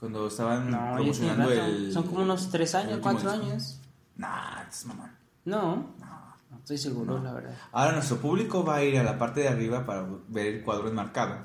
[0.00, 1.92] Cuando estaban No, promocionando el.
[1.92, 3.46] Son como unos tres años, el último cuatro disco.
[3.46, 3.80] años.
[4.16, 5.18] Nah, es mamá.
[5.44, 6.36] No, No.
[6.50, 7.54] no estoy seguro, la verdad.
[7.72, 10.88] Ahora nuestro público va a ir a la parte de arriba para ver el cuadro
[10.88, 11.44] enmarcado.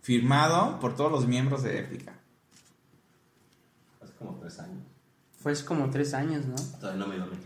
[0.00, 2.14] Firmado por todos los miembros de Épica.
[4.02, 4.82] Hace como tres años.
[5.40, 6.56] Fue hace como tres años, ¿no?
[6.80, 7.45] Todavía no me he ido a México.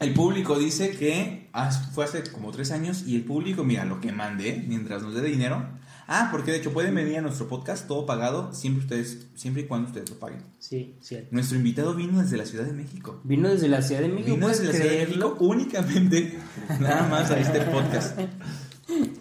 [0.00, 4.00] El público dice que ah, fue hace como tres años y el público, mira, lo
[4.00, 5.66] que mande, mientras nos dé dinero.
[6.06, 9.66] Ah, porque de hecho pueden venir a nuestro podcast todo pagado, siempre ustedes, siempre y
[9.66, 10.42] cuando ustedes lo paguen.
[10.58, 11.28] Sí, cierto.
[11.32, 13.20] Nuestro invitado vino desde la Ciudad de México.
[13.24, 14.34] Vino desde la Ciudad de México.
[14.36, 15.16] Vino desde la ¿puedes Ciudad de?
[15.16, 16.38] México únicamente,
[16.80, 18.18] nada más a este podcast.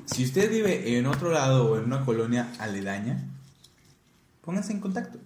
[0.05, 3.27] Si usted vive en otro lado o en una colonia aledaña,
[4.41, 5.19] pónganse en contacto.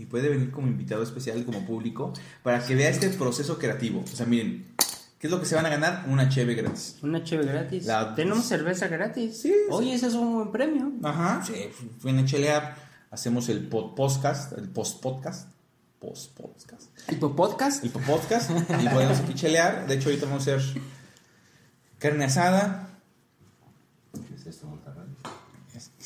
[0.00, 4.02] Y puede venir como invitado especial, como público, para que vea este proceso creativo.
[4.02, 4.66] O sea, miren,
[5.18, 6.06] ¿qué es lo que se van a ganar?
[6.08, 6.96] Una cheve gratis.
[7.02, 7.84] Una cheve gratis.
[7.84, 9.42] La- Tenemos cerveza gratis.
[9.42, 10.90] Sí, Oye, ese es un buen premio.
[11.02, 11.52] Ajá, sí,
[12.02, 12.76] vienen a chelear.
[13.10, 15.50] Hacemos el pod- podcast, el post-podcast.
[15.98, 16.88] Post-podcast.
[17.06, 17.84] ¿Tipo podcast?
[17.84, 19.86] el podcast y podemos aquí chelear.
[19.86, 20.80] De hecho, ahorita vamos a hacer
[21.98, 22.88] carne asada,
[24.14, 24.79] ¿Qué es Monterrey.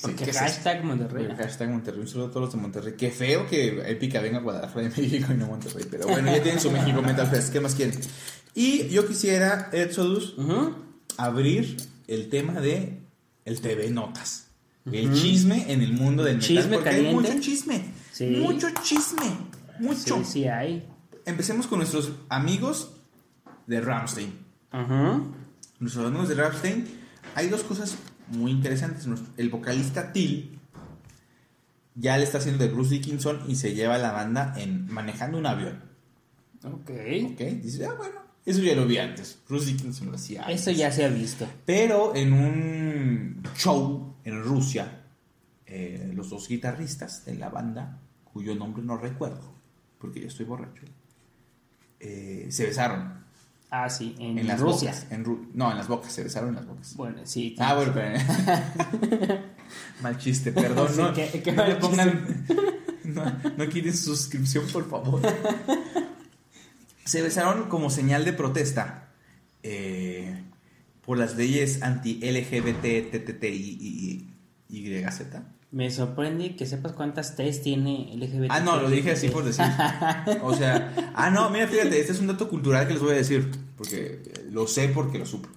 [0.05, 0.85] Sí, Porque ¿qué es hashtag?
[0.85, 1.27] Monterrey.
[1.27, 2.01] Porque Hashtag Monterrey.
[2.01, 2.95] Un saludo a todos los de Monterrey.
[2.97, 5.87] Qué feo que Épica venga a Guadalajara de México y no Monterrey.
[5.91, 7.53] Pero bueno, ya tienen su México Metal Fest.
[7.53, 7.99] ¿Qué más quieren?
[8.55, 10.75] Y yo quisiera, Exodus, Ujú.
[11.17, 11.77] abrir
[12.07, 13.01] el tema de
[13.45, 14.47] el TV Notas.
[14.91, 16.49] El chisme en el mundo del metal.
[16.49, 17.09] Chisme porque caliente.
[17.09, 17.85] hay mucho chisme.
[18.13, 18.27] Sí.
[18.27, 19.31] Mucho chisme.
[19.81, 20.19] Mucho.
[20.19, 20.87] Sí, sí hay.
[21.25, 22.91] Empecemos con nuestros amigos
[23.67, 24.33] de Ramstein.
[24.75, 25.33] Ujú.
[25.81, 26.87] Nuestros amigos de Ramstein.
[27.35, 27.97] Hay dos cosas
[28.29, 29.07] muy interesantes.
[29.37, 30.59] El vocalista Till
[31.95, 35.39] ya le está haciendo de Bruce Dickinson y se lleva a la banda en manejando
[35.39, 35.83] un avión.
[36.65, 36.91] Ok.
[37.33, 37.41] ¿Ok?
[37.63, 39.39] Dice, ah, bueno, eso ya lo vi antes.
[39.49, 40.43] Bruce Dickinson lo hacía.
[40.45, 41.47] Eso ya se ha visto.
[41.65, 45.03] Pero en un show en Rusia,
[45.67, 49.55] eh, los dos guitarristas de la banda, cuyo nombre no recuerdo,
[49.99, 50.83] porque yo estoy borracho,
[52.01, 53.24] eh, se besaron
[53.77, 54.93] Ah, sí, en, en, las Rusia.
[54.93, 55.07] bocas.
[55.11, 56.95] En Ru- no, en las bocas, se besaron en las bocas.
[56.95, 57.57] Bueno, sí.
[57.59, 58.19] Ah, bueno, pero...
[60.01, 60.89] mal chiste, perdón.
[60.95, 62.47] Sí, no, qué no le pongan...
[63.05, 63.25] no,
[63.57, 65.21] no quiten su suscripción, por favor.
[67.05, 69.09] Se besaron como señal de protesta
[69.65, 70.41] eh,
[71.05, 74.27] por las leyes anti-LGBT, TTT y
[74.69, 75.21] YZ.
[75.71, 78.51] Me sorprende que sepas cuántas T's tiene LGBT.
[78.51, 79.65] Ah, no, lo dije así por decir.
[80.43, 83.17] O sea, ah, no, mira, fíjate, este es un dato cultural que les voy a
[83.17, 85.49] decir, porque lo sé porque lo supe.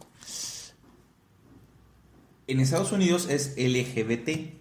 [2.48, 4.56] En Estados Unidos es LGBT.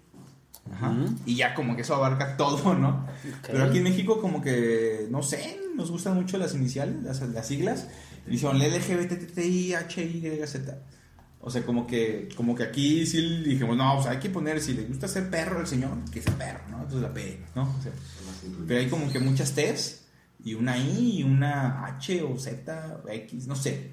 [0.72, 0.90] Ajá.
[0.90, 1.14] Ujú.
[1.24, 3.06] Y ya como que eso abarca todo, ¿no?
[3.46, 7.46] Pero aquí en México como que, no sé, nos gustan mucho las iniciales, las, las
[7.46, 7.88] siglas.
[8.28, 9.76] Y son LGBTTIHYZ.
[11.46, 14.60] O sea, como que, como que aquí sí dijimos, no, o sea, hay que poner,
[14.60, 16.78] si le gusta ser perro al señor, que sea perro, ¿no?
[16.78, 17.62] Entonces la P, ¿no?
[17.78, 17.92] O sea,
[18.66, 20.06] pero hay como que muchas T's
[20.42, 23.92] y una I y una H o Z o X, no sé.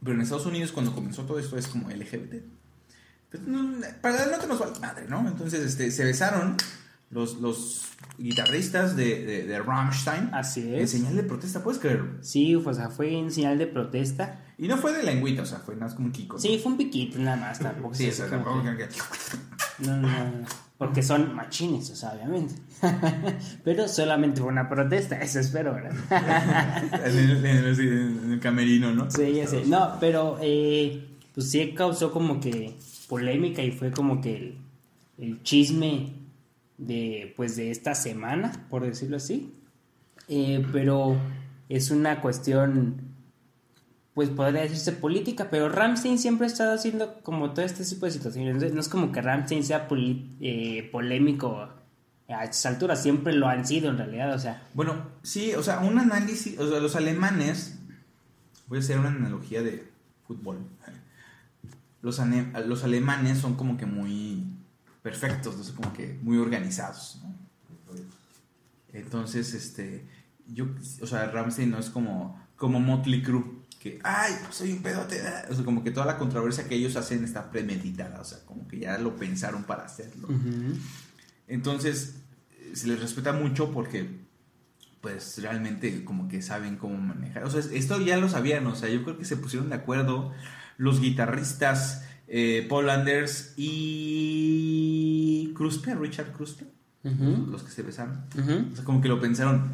[0.00, 2.34] Pero en Estados Unidos cuando comenzó todo esto es como LGBT.
[3.30, 5.26] Pero no, para el norte nos vale madre, ¿no?
[5.26, 6.56] Entonces este, se besaron
[7.10, 10.92] los, los guitarristas de, de, de Rammstein Así en es.
[10.92, 12.22] señal de protesta, ¿puedes creerlo?
[12.22, 14.44] Sí, o sea, fue en señal de protesta.
[14.58, 16.36] Y no fue de lengüita, o sea, fue nada más como un kiko.
[16.36, 16.40] ¿no?
[16.40, 17.94] Sí, fue un piquito nada más, tampoco.
[17.94, 18.88] Sí, o es sea, como tampoco que-
[19.86, 20.46] No, no, no,
[20.78, 22.54] porque son machines, o sea, obviamente.
[23.64, 25.94] Pero solamente fue una protesta, eso espero, ¿verdad?
[27.06, 27.80] en, el, en el-
[28.24, 29.10] en el camerino, ¿no?
[29.10, 29.64] Sí, ya sé.
[29.66, 32.74] No, pero eh, pues sí causó como que
[33.08, 34.58] polémica y fue como que el,
[35.18, 36.12] el chisme
[36.78, 39.52] de pues de esta semana, por decirlo así.
[40.28, 41.16] Eh, pero
[41.68, 42.96] es una cuestión
[44.16, 48.12] pues podría decirse política, pero Ramstein siempre ha estado haciendo como todo este tipo de
[48.12, 48.72] situaciones.
[48.72, 51.68] No es como que Ramstein sea eh, polémico
[52.26, 55.80] a estas alturas, siempre lo han sido en realidad, o sea, Bueno, sí, o sea,
[55.80, 57.78] un análisis, o sea, los alemanes,
[58.68, 59.86] voy a hacer una analogía de
[60.26, 60.60] fútbol.
[62.00, 62.18] Los,
[62.64, 64.44] los alemanes son como que muy
[65.02, 67.20] perfectos, no sé, como que muy organizados.
[67.22, 67.34] ¿no?
[68.94, 70.08] Entonces, este,
[70.46, 70.68] yo,
[71.02, 73.55] o sea, Ramsey no es como, como Motley Crue,
[73.92, 75.20] que, ay, soy un pedote.
[75.26, 75.44] ah".
[75.50, 78.66] O sea, como que toda la controversia que ellos hacen está premeditada, o sea, como
[78.68, 80.28] que ya lo pensaron para hacerlo.
[81.48, 82.16] Entonces,
[82.74, 84.08] se les respeta mucho porque,
[85.00, 87.44] pues, realmente como que saben cómo manejar.
[87.44, 90.32] O sea, esto ya lo sabían, o sea, yo creo que se pusieron de acuerdo
[90.78, 96.66] los guitarristas eh, Paul Anders y Kruspe, Richard Kruspe,
[97.04, 98.24] Ujú, los que se besaron.
[98.72, 99.70] O sea, como que lo pensaron,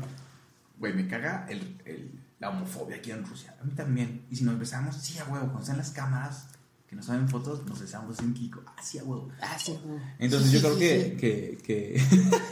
[0.79, 3.55] güey, me caga el, el- la homofobia aquí en Rusia.
[3.61, 4.27] A mí también.
[4.29, 6.49] Y si nos besamos, sí, a huevo, cuando están las cámaras,
[6.89, 8.65] que nos saben fotos, nos besamos en Kiko.
[8.67, 9.29] Ah, sí, a huevo.
[9.41, 10.01] Ah, sí, güey.
[10.19, 12.03] Entonces yo creo que, que, que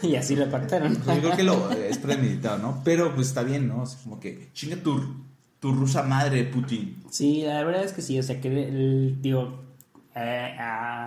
[0.08, 0.94] Y así lo pactaron.
[0.94, 2.82] pues yo creo que lo es premeditado, ¿no?
[2.84, 3.82] Pero pues está bien, ¿no?
[3.82, 5.24] O sea, como que chinga tu,
[5.58, 7.02] tu rusa madre, Putin.
[7.10, 9.60] Sí, la verdad es que sí, o sea, que el, digo,
[10.14, 11.04] eh, a,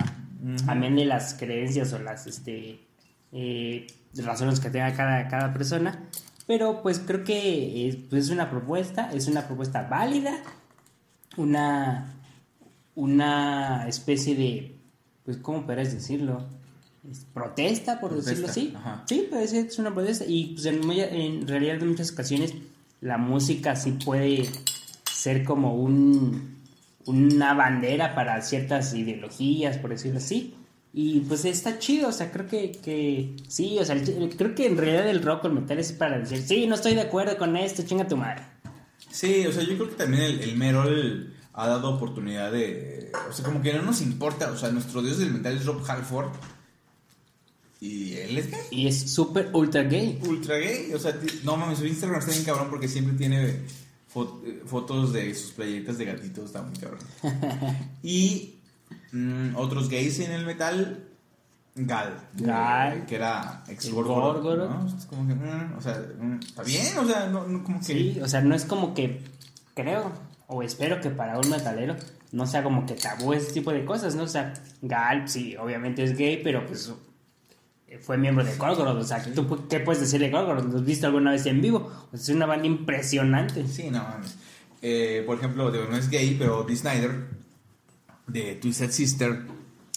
[0.68, 2.86] amén de las creencias o las este,
[3.32, 6.10] eh, razones que tenga cada, cada persona,
[6.54, 10.36] pero pues creo que es, pues, es una propuesta, es una propuesta válida,
[11.36, 12.14] una,
[12.94, 14.78] una especie de,
[15.26, 16.46] pues, ¿cómo podrías decirlo?
[17.10, 18.74] Es protesta, por Protesta, decirlo así.
[18.76, 19.04] ajá.
[19.08, 20.26] Sí, que es una protesta.
[20.28, 22.54] Y pues, en, en realidad, en muchas ocasiones,
[23.02, 24.48] la música sí puede
[25.12, 26.60] ser como un,
[27.08, 30.54] una bandera para ciertas ideologías, por decirlo así.
[30.96, 34.68] Y pues está chido, o sea, creo que, que sí, o sea, el- creo que
[34.68, 37.36] en realidad el rock o el metal es para decir, sí, no estoy de acuerdo
[37.38, 38.44] con esto, chinga tu madre.
[39.10, 43.12] Sí, o sea, yo creo que también el, el Merol ha dado oportunidad de...
[43.30, 45.84] O sea, como que no nos importa, o sea, nuestro dios del metal es Rob
[45.88, 46.32] Halford.
[47.80, 48.60] Y él es gay.
[48.72, 50.20] Y es súper ultra gay.
[50.26, 54.62] Ultra gay, o sea, no mames, su Instagram está bien cabrón porque siempre tiene eh,
[54.66, 57.02] fotos de sus playetas de gatitos, está muy cabrón.
[58.04, 58.56] Y
[59.14, 61.08] Mm, otros gays en el metal.
[61.76, 62.14] Gal.
[62.36, 63.06] Gal.
[63.08, 64.70] que era ex Górgoro.
[64.70, 64.86] ¿no?
[64.88, 67.86] Es como que, mm, o sea, mm, está bien, o sea, no, no como que.
[67.86, 69.22] Sí, o sea, no es como que
[69.74, 70.12] creo
[70.48, 71.96] o espero que para un metalero
[72.32, 74.24] no sea como que tabú ese tipo de cosas, ¿no?
[74.24, 74.54] O sea,
[74.84, 76.92] Gal, sí, obviamente es gay, pero pues
[78.02, 80.66] fue miembro de Gorgoroth, o sea, ¿tú pu- qué puedes decir de Gorgoroth?
[80.66, 81.92] ¿Lo has visto alguna vez en vivo?
[82.12, 83.68] O sea, es una banda impresionante.
[83.68, 84.36] Sí, no mames.
[84.82, 87.30] Eh, por ejemplo, no es gay, pero Dee Snyder,
[88.28, 89.46] de Twisted Sister,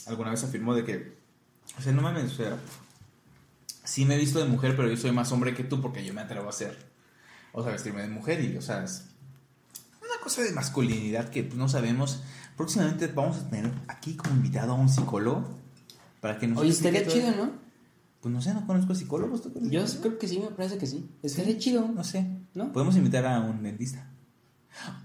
[0.07, 1.16] alguna vez afirmó de que,
[1.79, 2.59] o sea, no mames, o sea,
[3.85, 6.12] sí me he visto de mujer, pero yo soy más hombre que tú porque yo
[6.14, 6.77] me atrevo a hacer,
[7.53, 9.07] o sea, vestirme de mujer y, o sea, es
[10.01, 12.22] una cosa de masculinidad que pues, no sabemos.
[12.57, 15.47] Próximamente vamos a tener aquí como invitado a un psicólogo
[16.20, 17.66] para que nos Oye, estaría chido, ¿no?
[18.27, 19.43] Pues no sé, no conozco psicólogos.
[19.43, 21.09] ¿tú conoces Yo creo que sí, me parece que sí.
[21.22, 21.87] Estaría chido.
[21.87, 22.27] No sé.
[22.55, 22.72] ¿No?
[22.72, 24.11] Podemos invitar a un dentista.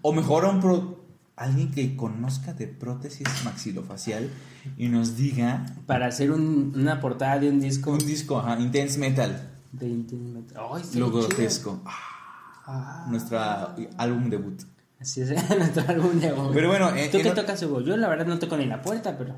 [0.01, 1.00] O mejor a un pro...
[1.43, 4.29] alguien que conozca de prótesis maxilofacial
[4.77, 8.99] y nos diga Para hacer un- una portada de un disco un disco, ajá, intense
[8.99, 10.53] metal, de Intimate.
[10.55, 11.81] Ay, estaría lo grotesco.
[11.85, 14.61] Ah, Nuestra álbum debut.
[14.99, 16.51] así es nuestro álbum de hoy.
[16.53, 17.81] Pero bueno, eh, ¿Tú qué tocas, Hugo?
[17.81, 19.35] Yo la verdad no toco ni la puerta, pero...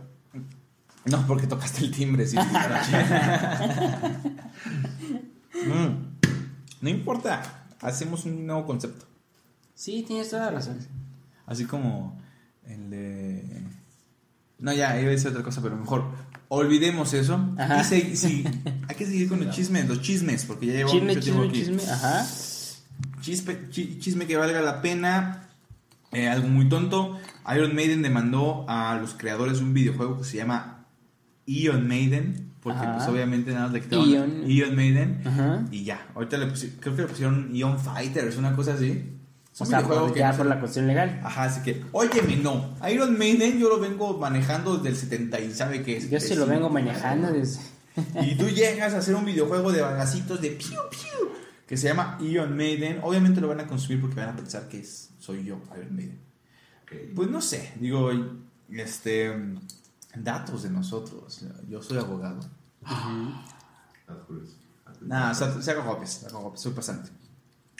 [1.06, 2.38] No, porque tocaste el timbre, sí.
[5.54, 6.18] Mm,
[6.82, 9.06] No importa, hacemos un nuevo concepto.
[9.76, 10.78] Sí, tienes toda la razón.
[11.46, 12.20] Así como
[12.66, 13.62] el de.
[14.60, 16.06] No, ya, iba a decir otra cosa, pero mejor
[16.48, 17.54] olvidemos eso.
[17.58, 17.82] Ajá.
[17.82, 18.44] Y se- sí,
[18.88, 21.74] hay que seguir con los chismes, los chismes, porque ya llevamos Chisme, mucho tiempo chisme,
[21.76, 21.82] aquí.
[21.82, 21.92] chisme.
[21.92, 22.26] Ajá.
[23.22, 23.70] Chispe-
[24.00, 25.50] chisme que valga la pena.
[26.12, 27.18] Eh, algo muy tonto.
[27.56, 30.86] Iron Maiden demandó a los creadores de un videojuego que se llama
[31.46, 32.52] Ion Maiden.
[32.62, 32.98] Porque, Ajá.
[32.98, 34.50] pues, obviamente, nada más le quitaron Ion.
[34.50, 35.22] Ion Maiden.
[35.26, 35.66] Ajá.
[35.72, 36.08] Y ya.
[36.16, 39.04] Ahorita le pusieron, creo que le pusieron Ion Fighters, una cosa así.
[39.60, 41.22] O un sea, videojuego por, que ya no por la cuestión legal.
[41.24, 42.76] Ajá, así que, óyeme, no.
[42.90, 46.10] Iron Maiden yo lo vengo manejando desde el 70 y sabe que es.
[46.10, 47.62] Yo sí lo vengo manejando desde...
[48.24, 51.30] Y tú llegas a hacer un videojuego de bagacitos de piu piu
[51.68, 53.00] que se llama Iron Maiden.
[53.04, 56.20] Obviamente lo van a consumir porque van a pensar que es, soy yo, Iron Maiden.
[57.16, 58.12] Pues no sé, digo,
[58.70, 59.34] este.
[60.16, 61.44] Datos de nosotros.
[61.68, 62.40] Yo soy abogado.
[65.02, 67.10] Nada, haga guapes, se haga guapes, soy pasante.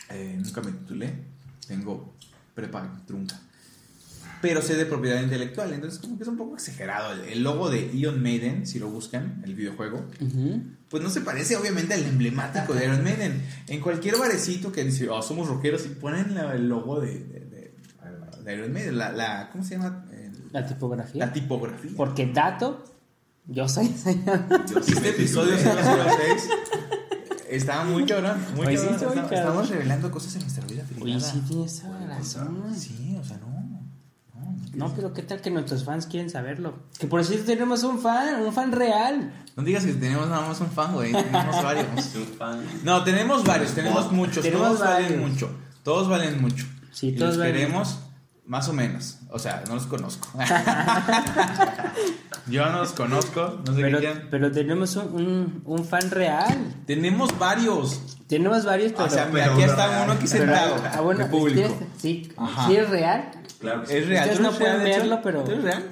[0.10, 1.24] Eh, nunca me titulé,
[1.68, 2.14] tengo
[2.54, 3.40] prepa trunca.
[4.42, 7.14] Pero sé de propiedad intelectual, entonces como que es un poco exagerado.
[7.24, 10.06] El, logo de Iron Maiden, si lo buscan, el videojuego,
[10.90, 13.42] pues no se parece obviamente al emblemático de Iron Maiden.
[13.68, 17.40] En cualquier barecito que dice, oh, somos rockeros, y ponen la- el logo de, de,
[17.40, 17.74] de-
[18.44, 20.06] de Iron Maiden, la, la- ¿cómo se llama?
[20.12, 21.26] El- La tipografía.
[21.26, 21.92] la tipografía.
[21.96, 22.84] Porque dato,
[23.48, 24.66] yo soy diseñador.
[24.66, 25.82] Yo sí Este me episodio titulé.
[25.84, 26.50] 006
[27.50, 29.00] está muy cabrón, muy Oye, sí, cabrón.
[29.02, 29.34] está cabrón.
[29.40, 31.06] estamos revelando cosas en nuestra vida privada.
[31.06, 32.64] Oye, sí tienes la razón.
[32.78, 33.48] Sí, o sea, no.
[34.76, 36.80] No, No, pero qué tal que nuestros fans quieren saberlo.
[37.00, 39.32] Que por cierto tenemos un fan, un fan real.
[39.56, 41.12] no digas que tenemos nada más un fan, güey.
[41.12, 41.86] Tenemos varios.
[42.84, 44.44] No, tenemos varios, tenemos muchos.
[44.44, 45.30] Tenemos todos valen varios.
[45.32, 45.50] mucho.
[45.84, 46.66] Todos valen mucho.
[46.92, 48.00] Sí, y todos los valen queremos
[48.46, 49.20] más o menos.
[49.30, 50.28] O sea, no los conozco.
[52.48, 56.74] Yo no los conozco, no sé Pero, qué pero tenemos un, un, un fan real.
[56.86, 58.02] Tenemos varios.
[58.28, 59.06] Tenemos varios, pero...
[59.06, 60.02] o sea, pero aquí está real.
[60.04, 60.76] uno aquí pero- sentado.
[60.94, 61.62] ah, bueno, de público.
[61.70, 62.68] ¿tienes- Sí, Ajá.
[62.68, 63.32] sí es real.
[63.60, 63.84] Claro.
[63.84, 64.24] Es real.
[64.30, 65.84] Ustedes ¿Tú no pueden verlo, pero- ¿Tú eres real?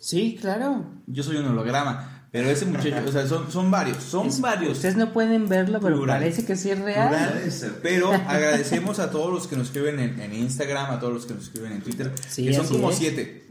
[0.00, 0.84] Sí, claro.
[1.06, 2.10] Yo soy un holograma.
[2.30, 4.02] Pero ese muchacho, o sea, son, son varios.
[4.02, 4.72] Son Es- varios.
[4.72, 6.18] Ustedes no pueden verlo, pero Plural.
[6.18, 7.08] parece que sí es real.
[7.10, 7.78] Plural.
[7.80, 11.34] Pero agradecemos a todos los que nos escriben en, en Instagram, a todos los que
[11.34, 12.96] nos escriben en Twitter, Sí, que son como es.
[12.96, 13.43] siete.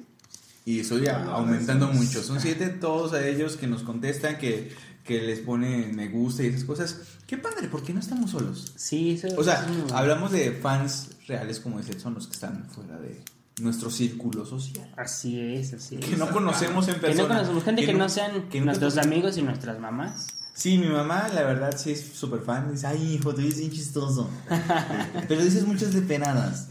[0.65, 2.23] Y estoy aumentando mucho.
[2.23, 4.71] Son siete todos a ellos que nos contestan, que,
[5.03, 6.99] que les ponen me gusta y esas cosas.
[7.27, 8.73] Qué padre, porque no estamos solos.
[8.77, 12.65] Sí, eso O sea, eso hablamos de fans reales como ese, son los que están
[12.69, 13.21] fuera de
[13.59, 14.89] nuestro círculo social.
[14.97, 16.05] Así es, así es.
[16.05, 17.23] Que no conocemos en Que persona.
[17.23, 20.27] no conocemos gente que, nu- no sean que nuestros amigos y nuestras mamás.
[20.55, 22.71] Sí, mi mamá, la verdad, sí es súper fan.
[22.71, 24.29] Dice, ay, hijo, tú eres bien chistoso.
[25.27, 26.67] Pero dices muchas depenadas.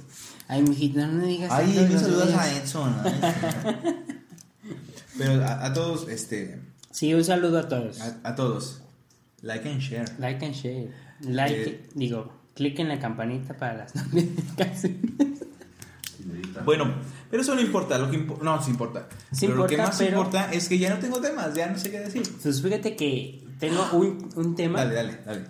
[0.53, 2.40] Ay, mijita, no me digas Ay, me saludas días.
[2.40, 2.94] a Edson.
[5.18, 8.00] Pero a, a todos, este, Sí, un saludo a todos.
[8.00, 8.82] a, a todos,
[9.40, 10.05] like and share.
[10.18, 10.90] Like and share.
[11.20, 15.00] Like, Eh, digo, clic en la campanita para las notificaciones.
[16.66, 16.94] Bueno,
[17.30, 19.09] pero eso no importa, lo que impo- no, sí importa.
[19.32, 21.78] Sí pero lo que más pero- importa es que ya no tengo temas, ya no
[21.78, 22.22] sé qué decir.
[22.42, 25.44] Pues fíjate que tengo un, un tema Dale, dale, dale.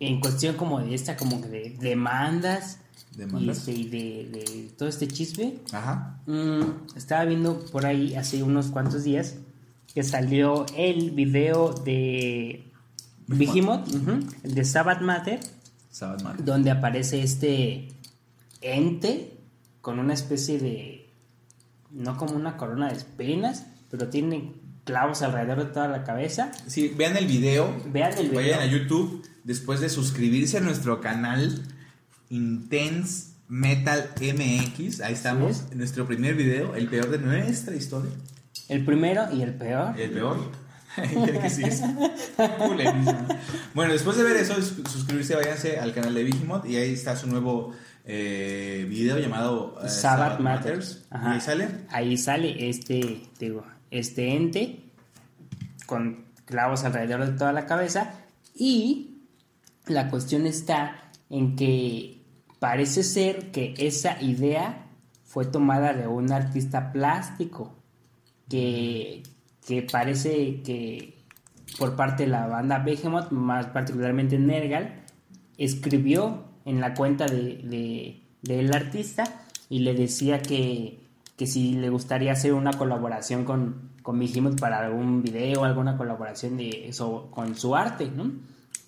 [0.00, 2.78] en cuestión como de esta, como que de demandas,
[3.18, 5.54] Este, y de, de todo este chisme.
[5.72, 6.20] Ajá.
[6.26, 9.36] Mm, estaba viendo por ahí hace unos cuantos días
[9.92, 12.70] que salió el video de
[13.26, 13.88] Behemoth,
[14.44, 15.40] el de Sabbath Matter,
[15.90, 16.44] Sabbath Matter.
[16.44, 17.88] donde aparece este
[18.60, 19.32] ente
[19.80, 21.10] con una especie de,
[21.90, 24.52] no como una corona de espinas, pero tiene
[24.84, 26.52] clavos alrededor de toda la cabeza.
[26.66, 27.74] Sí, vean el video.
[27.90, 28.36] Vean el video.
[28.36, 31.62] Vayan a YouTube después de suscribirse a nuestro canal
[32.30, 35.00] Intense Metal MX.
[35.00, 35.74] Ahí estamos, Sí.
[35.76, 38.10] nuestro primer video, el peor de nuestra historia.
[38.68, 39.98] El primero y el peor.
[39.98, 40.36] El peor.
[41.42, 41.80] Que sí es.
[43.74, 47.14] Bueno, después de ver eso, sus- suscribirse, váyanse al canal de Vigimot y ahí está
[47.16, 47.72] su nuevo
[48.04, 51.04] eh, video llamado eh, Sabbath Matters.
[51.10, 51.32] Ajá.
[51.32, 51.68] ahí sale.
[51.90, 54.80] Ahí sale este, digo, este ente
[55.86, 58.14] con clavos alrededor de toda la cabeza
[58.54, 59.18] y
[59.86, 62.17] la cuestión está en que
[62.58, 64.86] parece ser que esa idea
[65.24, 67.74] fue tomada de un artista plástico
[68.48, 69.22] que,
[69.66, 71.18] que parece que
[71.78, 75.04] por parte de la banda Behemoth, más particularmente Nergal,
[75.58, 79.24] escribió en la cuenta de, de- del artista
[79.68, 81.00] y le decía que,
[81.36, 86.56] que si le gustaría hacer una colaboración con, con Behemoth para algún video, alguna colaboración
[86.56, 88.30] de eso con su arte, ¿no?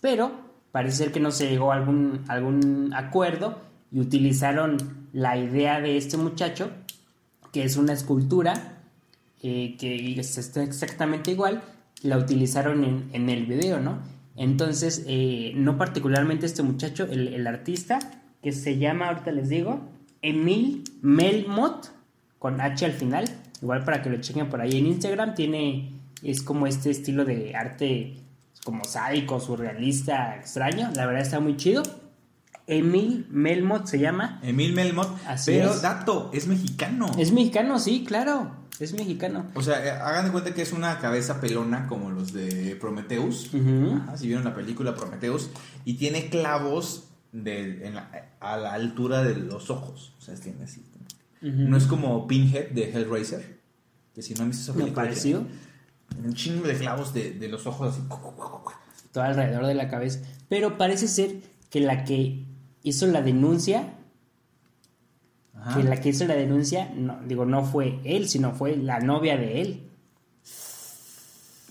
[0.01, 3.59] Pero parece ser que no se llegó a algún, algún acuerdo
[3.91, 6.71] y utilizaron la idea de este muchacho,
[7.53, 8.83] que es una escultura,
[9.43, 11.63] eh, que es está exactamente igual,
[12.03, 13.99] la utilizaron en, en el video, ¿no?
[14.37, 17.99] Entonces, eh, no particularmente este muchacho, el, el artista,
[18.43, 19.81] que se llama, ahorita les digo,
[20.23, 21.93] Emil Melmot,
[22.39, 23.25] con H al final,
[23.61, 25.93] igual para que lo chequen por ahí en Instagram, tiene,
[26.23, 28.17] es como este estilo de arte
[28.65, 31.83] como sádico, surrealista, extraño, la verdad está muy chido.
[32.67, 35.19] Emil Melmot se llama, Emil Melmot.
[35.27, 35.83] Así pero, es.
[35.83, 37.11] dato, es mexicano.
[37.19, 39.47] es mexicano, sí, claro, es mexicano.
[39.55, 43.53] O sea, eh, hagan de cuenta que es una cabeza pelona como los de Prometheus.
[43.53, 43.97] Ujú.
[44.03, 45.51] Ajá, si vieron la película Prometheus.
[45.85, 50.15] Y tiene clavos de, en la- a la altura de los ojos.
[50.19, 50.85] O sea, tiene así.
[51.43, 53.59] No es como Pinhead de Hellraiser.
[54.15, 55.45] Que si no han visto esa Me pareció.
[56.11, 58.03] Tiene Un chingo de clavos de, de los ojos así.
[59.13, 60.21] todo alrededor de la cabeza.
[60.49, 61.37] Pero parece ser
[61.71, 62.45] que la que
[62.83, 63.95] hizo la denuncia,
[65.55, 65.77] Ajá.
[65.77, 69.37] que la que hizo la denuncia, no, digo, no fue él, sino fue la novia
[69.37, 69.87] de él.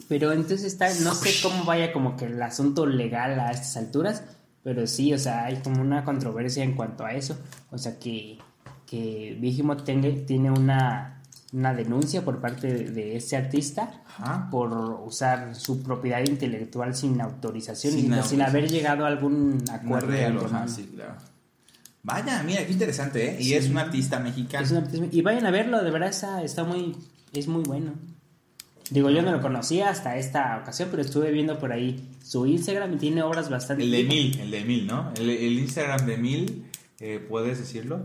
[0.08, 4.24] Pero entonces está, no sé cómo vaya como que el asunto legal a estas alturas,
[4.64, 7.38] pero sí, o sea, hay como una controversia en cuanto a eso.
[7.72, 8.40] O sea, que,
[8.88, 11.18] que Vigimo tenga- tiene una,
[11.52, 14.50] una denuncia por parte de, de este artista Ajá.
[14.52, 14.72] por
[15.06, 20.08] usar su propiedad intelectual sin autorización Sin y sin, haber llegado a algún acuerdo.
[20.10, 20.58] arreglo, antemano.
[20.58, 21.16] ajá, sí, claro.
[22.04, 23.41] Vaya, mira, qué interesante, ¿eh?
[23.41, 24.64] Y es un artista mexicano.
[24.66, 26.95] Es un artista- y vayan a verlo, de verdad está, está muy,
[27.34, 27.93] es muy bueno.
[28.91, 32.93] Digo, yo no lo conocía hasta esta ocasión, pero estuve viendo por ahí su Instagram
[32.93, 33.84] y tiene obras bastante...
[33.84, 35.12] El de Emil, el de Emil, ¿no?
[35.16, 36.66] El, el Instagram de Emil,
[37.00, 38.02] eh, ¿puedes decirlo?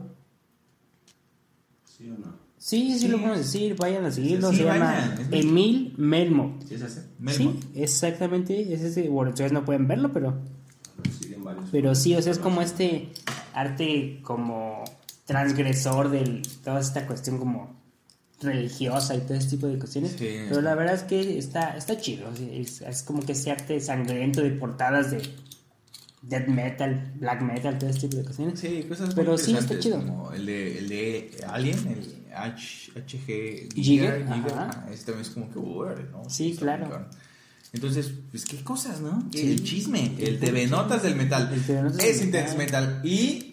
[1.84, 2.43] ¿Sí o no?
[2.66, 3.08] Sí, sí, Sí.
[3.08, 6.58] lo podemos decir, vayan a seguirlo, Sí, se vayan, llama Emil Melmo.
[6.66, 7.02] ¿Sí es ese?
[7.18, 7.60] Melmot.
[7.62, 10.34] Sí, exactamente, es ese, bueno, ustedes no pueden verlo, pero...
[11.70, 13.10] Pero sí, o sea, es como este
[13.52, 14.82] arte como
[15.26, 17.76] transgresor de toda esta cuestión como
[18.40, 20.12] religiosa y todo ese tipo de cuestiones.
[20.18, 20.26] Sí.
[20.48, 22.30] Pero la verdad es que está, está chido.
[22.50, 25.20] Es, es como que ese arte sangriento de portadas de
[26.22, 28.58] death metal, black metal, todo ese tipo de cuestiones.
[28.58, 29.98] Sí, cosas Pero sí, está chido.
[29.98, 35.30] Como el de, el de Alien, el H, HG Giger, Giger, ajá, Este también es
[35.30, 36.28] como que, "Uy, ¿no?
[36.28, 37.08] Sí, Está claro.
[37.72, 39.26] Entonces, pues qué cosas, ¿no?
[39.32, 39.40] Sí.
[39.52, 41.50] El chisme, el TV Notas del metal.
[41.52, 42.86] El TV Notas es del Intense metal.
[42.88, 43.00] Metal.
[43.04, 43.50] Y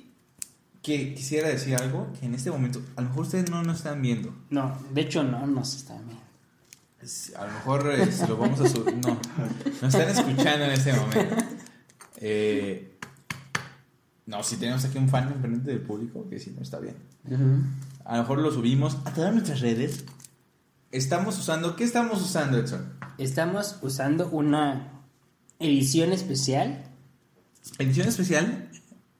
[0.83, 4.01] que quisiera decir algo que en este momento, a lo mejor ustedes no nos están
[4.01, 4.33] viendo.
[4.49, 6.19] No, de hecho no, no se está bien.
[7.01, 8.95] Es- A lo mejor eh, lo vamos a subir.
[8.97, 9.19] No,
[9.81, 11.35] nos están escuchando en este momento.
[12.17, 12.97] Eh,
[14.27, 16.95] no, si tenemos aquí un fan enfrente del público, que sí, no está bien.
[18.05, 20.03] A lo mejor lo subimos a todas nuestras redes.
[20.91, 22.93] Estamos usando, ¿qué estamos usando, Edson?
[23.17, 25.03] Estamos usando una
[25.59, 26.83] edición especial
[27.77, 28.69] Edición especial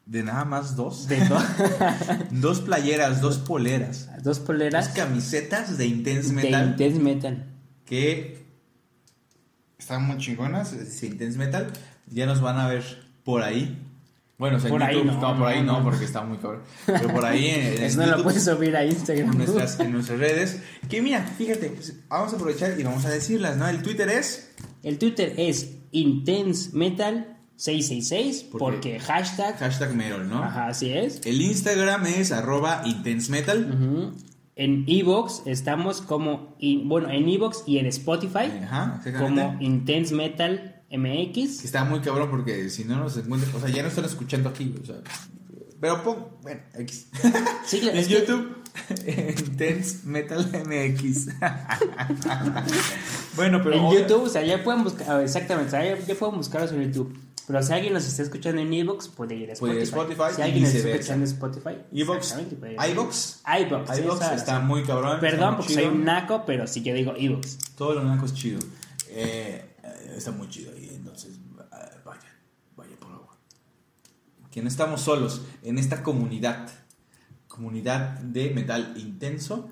[0.08, 1.08] de nada más dos.
[1.08, 1.40] de do-
[2.32, 4.08] Dos playeras, dos poleras.
[4.16, 6.70] dos Dos poleras camisetas de Intense de Metal.
[6.72, 7.46] Intense Metal.
[7.86, 8.44] que
[9.78, 11.72] están muy chingonas, es Intense Metal.
[12.08, 12.84] Ya nos van a ver
[13.24, 13.88] por ahí.
[14.42, 16.62] Bueno, o sea, en Por ahí YouTube, no, por ahí no, porque está muy cabrón.
[16.88, 19.32] Pero por ahí en, Eso no lo YouTube, puedes subir a Instagram.
[19.34, 20.64] en nuestras, en nuestras redes.
[20.90, 23.68] Que mira, fíjate, pues, vamos a aprovechar y vamos a decirlas, ¿no?
[23.68, 29.58] El Twitter es El Twitter es Intense Metal 666 ¿Por porque hashtag.
[29.60, 30.44] hashtag Merol, ¿no?
[30.44, 31.22] Ajá, así es.
[31.24, 33.70] El Instagram es arroba Intense Metal.
[33.72, 34.12] Ujú.
[34.56, 36.56] En Evox estamos como.
[36.60, 39.56] in- bueno, en Evox y en Spotify Ajá, como.
[39.60, 41.64] Intense Metal MX.
[41.66, 44.76] Está muy cabrón porque si no nos encuentran, o sea, ya no están escuchando aquí,
[44.82, 44.96] o sea,
[45.80, 47.08] Pero pon, bueno, X.
[47.66, 48.56] Sí, en es que- YouTube,
[49.48, 51.28] Intense Metal MX.
[53.36, 53.76] bueno, pero.
[53.76, 56.72] en YouTube, o sea, ya pueden buscar, ah, exactamente, o sea, ya, ya pueden buscarlos
[56.72, 57.18] en YouTube.
[57.48, 59.60] Pero si alguien nos está escuchando en Evox, puede ir a Spotify.
[59.60, 62.26] Puede ir a Spotify si alguien nos está escuchando en Spotify, Evox.
[62.28, 62.58] sí,
[63.62, 65.20] iVox esa- está muy cabrón.
[65.20, 65.86] Perdón porque chido.
[65.88, 67.58] soy un naco, pero si yo digo Evox.
[67.76, 68.60] Todo lo naco es chido.
[69.10, 69.66] Eh,
[70.16, 72.22] está muy chido ahí, entonces eh, vaya,
[72.76, 73.38] vaya por agua.
[74.52, 76.70] Que no estamos solos en esta comunidad,
[77.48, 79.70] comunidad de metal intenso.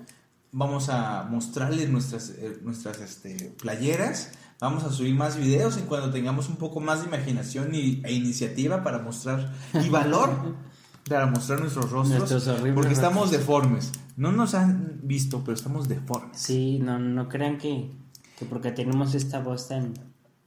[0.52, 4.32] Vamos a mostrarles nuestras, eh, nuestras este, playeras.
[4.58, 8.12] Vamos a subir más videos en cuando tengamos un poco más de imaginación y, e
[8.12, 10.56] iniciativa para mostrar y valor
[11.08, 12.18] para mostrar nuestros rostros.
[12.18, 13.40] Nuestros horribles porque estamos rostros.
[13.40, 13.92] deformes.
[14.16, 16.38] No nos han visto, pero estamos deformes.
[16.38, 17.90] Sí, no, no crean que,
[18.40, 19.94] que porque tenemos esta voz tan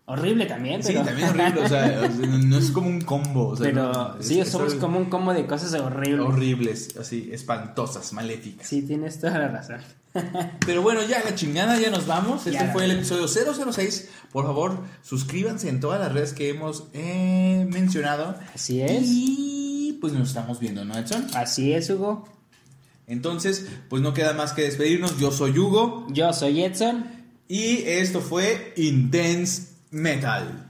[0.05, 1.05] horrible también, Sí, pero...
[1.05, 2.09] también horrible, o sea,
[2.43, 3.47] no es como un combo.
[3.49, 6.25] o sea, pero no, es- sí, es somos como un combo de cosas horribles.
[6.27, 8.67] horribles, así, espantosas, maléficas.
[8.67, 9.77] Sí, tienes toda la razón.
[10.65, 12.45] Pero bueno, ya la chingada, ya nos vamos.
[12.45, 12.71] Este Ya.
[12.71, 14.09] fue el episodio 006.
[14.31, 18.35] Por favor, suscríbanse en todas las redes que hemos eh, mencionado.
[18.53, 19.01] Así es.
[19.05, 21.25] Y pues nos estamos viendo, ¿no, Edson?
[21.33, 22.27] Así es, Hugo.
[23.07, 25.17] Entonces, pues no queda más que despedirnos.
[25.19, 26.05] Yo soy Hugo.
[26.11, 27.05] Yo soy Edson.
[27.53, 30.65] Y esto fue Intense Metal.